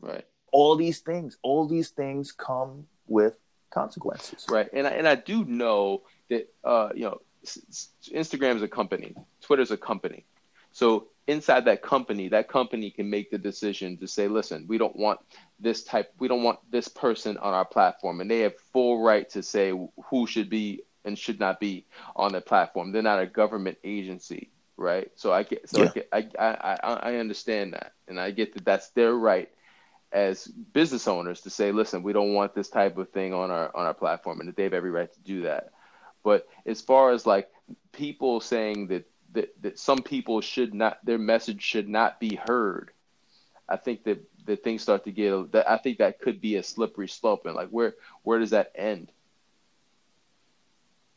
[0.00, 0.26] Right.
[0.52, 3.38] All these things, all these things come with
[3.70, 4.46] consequences.
[4.50, 4.68] Right.
[4.72, 9.70] And I, and I do know that uh, you know Instagram is a company, Twitter's
[9.70, 10.24] a company.
[10.72, 14.96] So inside that company, that company can make the decision to say, listen, we don't
[14.96, 15.20] want
[15.60, 19.28] this type, we don't want this person on our platform, and they have full right
[19.30, 19.72] to say
[20.06, 21.84] who should be and should not be
[22.16, 22.92] on the platform.
[22.92, 25.10] They're not a government agency, right?
[25.16, 25.88] So I get, so yeah.
[26.12, 29.50] I, get, I, I, I understand that, and I get that that's their right
[30.12, 33.74] as business owners to say, listen, we don't want this type of thing on our
[33.74, 35.71] on our platform, and that they have every right to do that.
[36.22, 37.50] But as far as like
[37.92, 42.90] people saying that that, that some people should not, their message should not be heard,
[43.68, 45.52] I think that that things start to get.
[45.52, 48.72] That I think that could be a slippery slope, and like where where does that
[48.74, 49.10] end?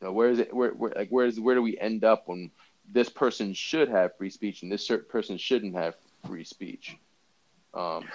[0.01, 0.53] You know, where is it?
[0.53, 2.51] Where, where like where is where do we end up when
[2.89, 5.95] this person should have free speech and this certain person shouldn't have
[6.27, 6.95] free speech?
[7.73, 8.05] Um,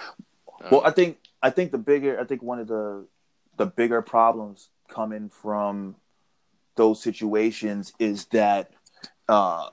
[0.71, 3.05] well, I think I think the bigger I think one of the
[3.57, 5.95] the bigger problems coming from
[6.81, 8.71] those situations is that
[9.29, 9.69] uh,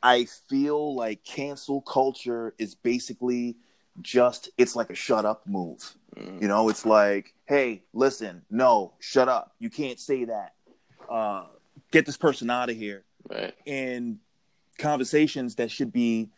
[0.00, 3.56] I feel like cancel culture is basically
[4.00, 5.96] just it's like a shut up move.
[6.16, 6.40] Mm.
[6.40, 9.56] You know, it's like, hey, listen, no, shut up.
[9.58, 10.54] You can't say that.
[11.10, 11.46] Uh,
[11.90, 13.02] get this person out of here.
[13.28, 13.52] Right.
[13.66, 14.20] And
[14.78, 16.30] conversations that should be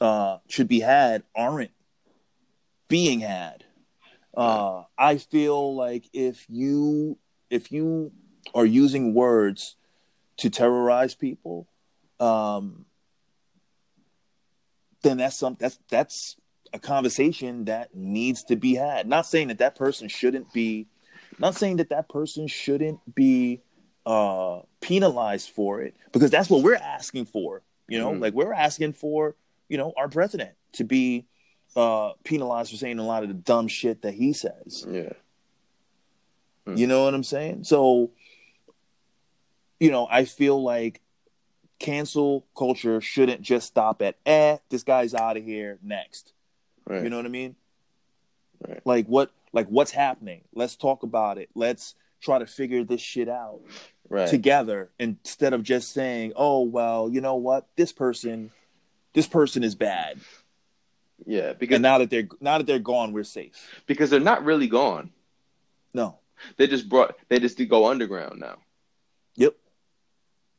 [0.00, 1.72] uh, should be had aren't
[2.86, 3.64] being had.
[4.36, 7.18] Uh, I feel like if you
[7.50, 8.12] if you
[8.54, 9.76] are using words
[10.38, 11.68] to terrorize people,
[12.20, 12.84] um,
[15.02, 16.36] then that's some that's that's
[16.72, 19.06] a conversation that needs to be had.
[19.06, 20.88] Not saying that that person shouldn't be,
[21.38, 23.62] not saying that that person shouldn't be
[24.04, 27.62] uh, penalized for it, because that's what we're asking for.
[27.86, 28.22] You know, mm-hmm.
[28.22, 29.36] like we're asking for,
[29.68, 31.26] you know, our president to be
[31.76, 34.86] uh, penalized for saying a lot of the dumb shit that he says.
[34.88, 35.12] Yeah.
[36.66, 36.76] Mm-hmm.
[36.76, 37.64] You know what I'm saying?
[37.64, 38.10] So,
[39.80, 41.00] you know, I feel like
[41.78, 46.32] cancel culture shouldn't just stop at eh, this guy's out of here next.
[46.86, 47.02] Right.
[47.02, 47.56] You know what I mean?
[48.66, 48.80] Right.
[48.84, 50.42] Like what like what's happening?
[50.54, 51.50] Let's talk about it.
[51.54, 53.60] Let's try to figure this shit out
[54.08, 54.28] right.
[54.28, 57.66] together instead of just saying, "Oh, well, you know what?
[57.76, 58.50] This person
[59.12, 60.18] this person is bad."
[61.26, 63.82] Yeah, because and now that they're now that they're gone, we're safe.
[63.86, 65.10] Because they're not really gone.
[65.92, 66.18] No.
[66.56, 68.58] They just brought they just go underground now.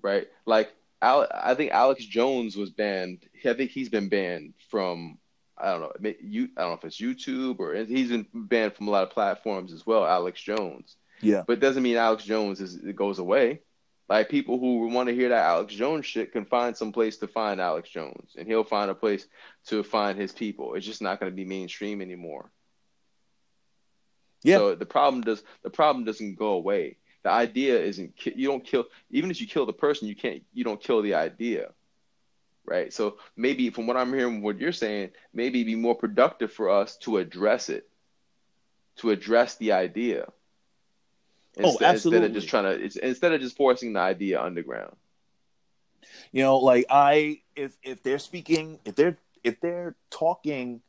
[0.06, 0.28] Right?
[0.46, 3.26] Like I think Alex Jones was banned.
[3.44, 5.18] I think he's been banned from
[5.58, 6.14] I don't know.
[6.22, 9.10] You, I don't know if it's YouTube or he's been banned from a lot of
[9.10, 10.06] platforms as well.
[10.06, 10.96] Alex Jones.
[11.22, 11.44] Yeah.
[11.48, 13.62] But it doesn't mean Alex Jones is it goes away.
[14.08, 17.28] Like people who want to hear that Alex Jones shit can find some place to
[17.28, 19.26] find Alex Jones, and he'll find a place
[19.68, 20.76] to find his people.
[20.76, 22.52] It's just not going to be mainstream anymore.
[24.44, 24.58] Yeah.
[24.58, 26.98] So the problem does the problem doesn't go away.
[27.26, 30.64] The idea isn't you don't kill even if you kill the person, you can't you
[30.64, 31.72] don't kill the idea
[32.66, 32.92] right?
[32.92, 36.98] So maybe from what I'm hearing, what you're saying, maybe be more productive for us
[36.98, 37.88] to address it,
[38.98, 40.26] to address the idea.
[41.58, 42.18] Oh, instead, oh, absolutely.
[42.18, 44.96] Instead of just trying to, instead of just forcing the idea underground.
[46.32, 50.82] You know, like I, if if they're speaking, if they're if they're talking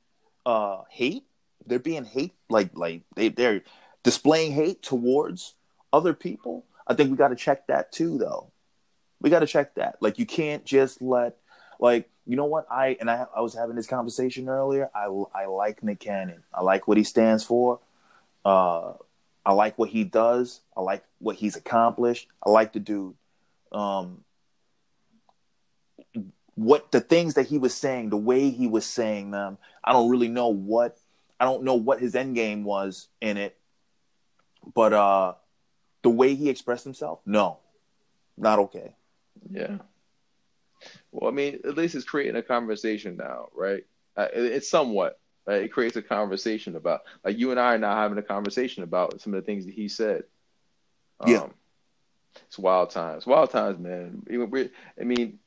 [0.45, 1.25] uh hate,
[1.67, 3.63] they're being hate, like like they they're
[4.03, 5.56] displaying hate towards
[5.97, 6.65] other people.
[6.87, 8.53] I think we got to check that too, though.
[9.21, 9.97] We got to check that.
[10.01, 11.37] Like you can't just let
[11.81, 12.67] like, you know what?
[12.71, 14.91] I and I, I was having this conversation earlier.
[14.95, 16.43] I, I like Nick Cannon.
[16.53, 17.81] I like what he stands for.
[18.45, 18.93] Uh,
[19.45, 20.61] I like what he does.
[20.77, 22.29] I like what he's accomplished.
[22.45, 23.15] I like the dude.
[23.73, 24.25] Um,
[26.57, 30.11] what the things that he was saying, the way he was saying them, I don't
[30.11, 30.99] really know what
[31.39, 33.57] I don't know what his end game was in it.
[34.75, 35.35] But uh
[36.07, 37.59] the way he expressed himself, no.
[38.39, 38.95] Not okay.
[39.51, 39.79] Yeah.
[41.11, 43.85] Well, I mean, at least it's creating a conversation now, right?
[44.17, 45.19] Uh, it, it's somewhat.
[45.49, 45.63] Right?
[45.63, 49.21] It creates a conversation about, like you and I are now having a conversation about
[49.21, 50.23] some of the things that he said.
[51.19, 51.47] Um, yeah.
[52.47, 53.27] It's wild times.
[53.27, 54.23] Wild times, man.
[54.29, 55.41] We're, I mean,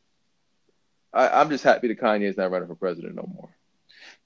[1.14, 3.48] I, am just happy that Kanye is not running for president no more.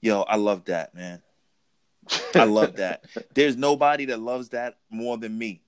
[0.00, 1.22] Yo, I love that, man.
[2.34, 3.04] I love that.
[3.34, 5.60] There's nobody that loves that more than me.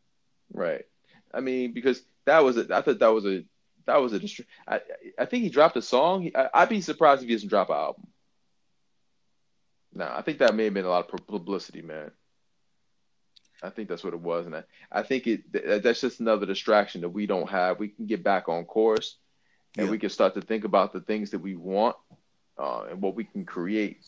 [0.53, 0.84] Right.
[1.32, 3.44] I mean, because that was a, I thought that was a
[3.86, 4.80] that was a dist- I,
[5.18, 6.30] I think he dropped a song.
[6.34, 8.07] I, would be surprised if he doesn't drop an album.
[9.94, 12.11] No, I think that may have been a lot of publicity, man.
[13.62, 17.01] I think that's what it was, and I, I think it that's just another distraction
[17.01, 17.78] that we don't have.
[17.78, 19.16] We can get back on course,
[19.78, 19.90] and yeah.
[19.90, 21.97] we can start to think about the things that we want
[22.59, 24.05] uh, and what we can create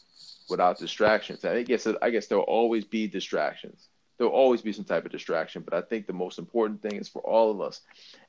[0.50, 1.44] without distractions.
[1.44, 5.12] I guess I guess there will always be distractions there'll always be some type of
[5.12, 5.62] distraction.
[5.62, 7.80] But I think the most important thing is for all of us,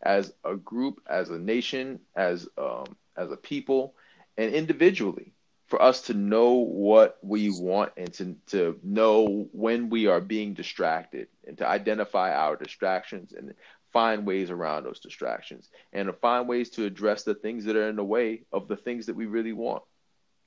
[0.02, 3.96] as a group, as a nation, as um, as a people,
[4.38, 5.34] and individually,
[5.68, 10.54] for us to know what we want and to to know when we are being
[10.54, 13.54] distracted and to identify our distractions and
[13.92, 17.90] find ways around those distractions and to find ways to address the things that are
[17.90, 19.82] in the way of the things that we really want.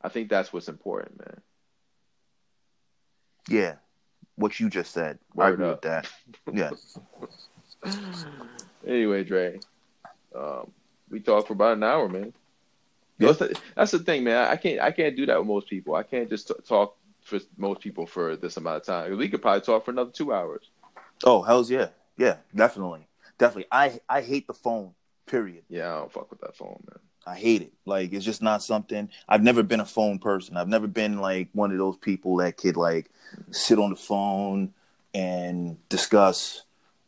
[0.00, 1.40] I think that's what's important, man.
[3.48, 3.74] Yeah,
[4.36, 5.18] what you just said.
[5.38, 6.08] I agree with that.
[6.52, 6.70] Yeah.
[8.84, 9.60] Anyway, Dre,
[10.34, 10.72] um,
[11.08, 12.32] we talked for about an hour, man.
[13.18, 13.28] Yeah.
[13.28, 14.48] That's, the, that's the thing, man.
[14.48, 15.94] I can't I can't do that with most people.
[15.94, 19.16] I can't just t- talk for most people for this amount of time.
[19.16, 20.68] We could probably talk for another two hours.
[21.22, 21.88] Oh, hell's yeah.
[22.16, 23.06] Yeah, definitely.
[23.38, 23.68] Definitely.
[23.70, 24.94] I I hate the phone.
[25.26, 25.62] Period.
[25.68, 26.98] Yeah, I don't fuck with that phone, man.
[27.26, 27.72] I hate it.
[27.84, 29.08] Like it's just not something.
[29.28, 30.56] I've never been a phone person.
[30.56, 33.10] I've never been like one of those people that could like
[33.50, 34.72] sit on the phone
[35.14, 36.62] and discuss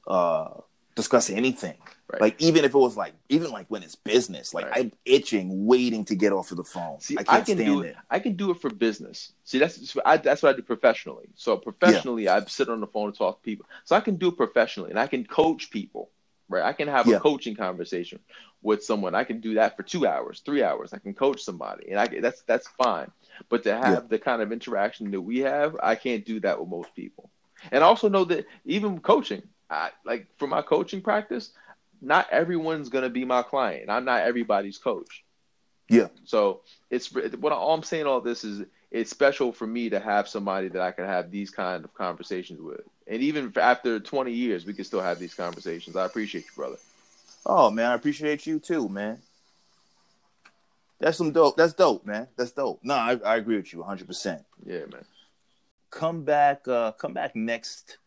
[0.07, 0.49] uh
[0.95, 1.77] discuss anything.
[2.13, 2.21] Right.
[2.21, 4.87] Like even if it was like even like when it's business, like Right.
[4.87, 7.01] I'm itching, waiting to get off of the phone.
[7.01, 7.87] See, I I, can stand do it.
[7.89, 7.97] it.
[8.11, 9.33] I can do it for business.
[9.45, 11.29] See, that's I, that's what I do professionally.
[11.35, 13.67] So professionally, I sit on the phone and talk to people.
[13.85, 16.11] So I can do it professionally, and I can coach people.
[16.55, 16.65] Right?
[16.65, 17.17] I can have Yeah.
[17.17, 18.21] a coaching conversation
[18.63, 19.15] with someone.
[19.15, 20.93] I can do that for two hours, three hours.
[20.93, 23.11] I can coach somebody, and I can, that's that's fine.
[23.49, 24.09] But to have Yeah.
[24.09, 27.31] the kind of interaction that we have, I can't do that with most people.
[27.73, 31.51] And I also know that even coaching, I, like for my coaching practice,
[32.01, 33.91] not everyone's gonna be my client.
[33.91, 35.25] I'm not everybody's coach.
[35.89, 36.09] Yeah.
[36.25, 38.07] So it's what all I'm saying.
[38.07, 38.65] All this is
[38.95, 42.61] it's special for me to have somebody that I can have these kind of conversations
[42.61, 45.97] with, and even after 20 years, we can still have these conversations.
[45.97, 46.77] I appreciate you, brother.
[47.45, 49.19] Oh man, I appreciate you too, man.
[51.01, 51.57] That's some dope.
[51.57, 52.29] That's dope, man.
[52.37, 52.79] That's dope.
[52.85, 54.07] No, I, I agree with you 100.
[54.07, 55.05] percent Yeah, man.
[55.91, 57.99] come back uh come back next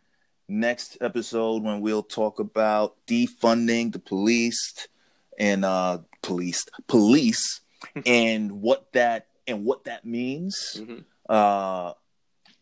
[0.48, 4.88] next episode when we'll talk about defunding the police
[5.38, 7.60] and uh police police
[8.06, 11.04] and what that and what that means Mhm.
[11.30, 11.94] uh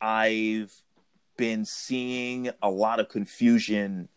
[0.01, 0.71] i've
[1.37, 4.07] been seeing a lot of confusion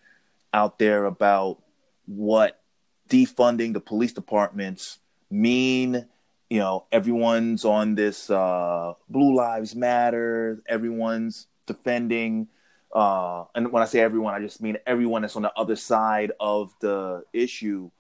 [0.55, 1.63] out there about
[2.07, 2.61] what
[3.09, 4.99] defunding the police departments
[5.31, 6.07] mean.
[6.51, 10.63] You know everyone's on this uh blue lives matter.
[10.67, 12.49] Everyone's defending
[12.95, 16.33] uh and when i say everyone i just mean everyone that's on the other side
[16.41, 17.91] of the issue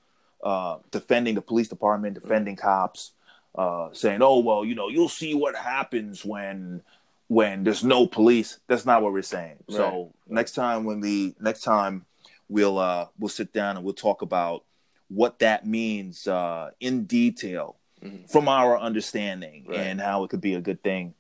[0.43, 3.13] uh defending the police department defending cops
[3.59, 6.81] uh saying oh well you know you'll see what happens when
[7.27, 11.63] when there's no police that's not what we're saying so next time when we next
[11.63, 12.07] time
[12.49, 14.65] we'll uh we'll sit down and we'll talk about
[15.09, 18.31] what that means uh in detail Mhm.
[18.31, 19.81] from our understanding Right.
[19.81, 21.15] and how it could be a good thing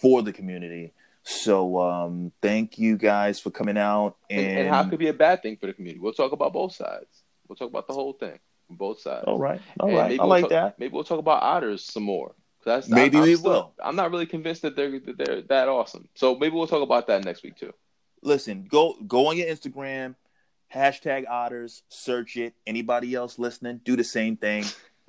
[0.00, 0.92] for the community
[1.24, 5.08] so um thank you guys for coming out and, And, and how it could be
[5.08, 5.98] a bad thing for the community.
[6.00, 7.24] We'll talk about both sides.
[7.48, 8.38] We'll talk about the whole thing,
[8.72, 9.24] from both sides.
[9.26, 11.42] all right all And right maybe i we'll like talk- that Maybe we'll talk about
[11.42, 12.34] otters some more.
[12.64, 13.74] That's, Maybe I'm we still- will.
[13.82, 16.08] I'm not really convinced that they're that they're that awesome.
[16.14, 17.72] So maybe we'll talk about that next week too.
[18.22, 20.14] listen go go on your instagram
[20.72, 24.64] hashtag otters search it anybody else listening do the same thing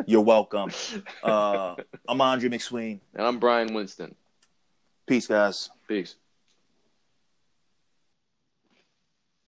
[0.07, 0.70] you're welcome
[1.24, 1.76] uh
[2.09, 4.16] i'm andre mcsween And I'm Brian Winston.
[5.05, 6.16] peace guys Peace.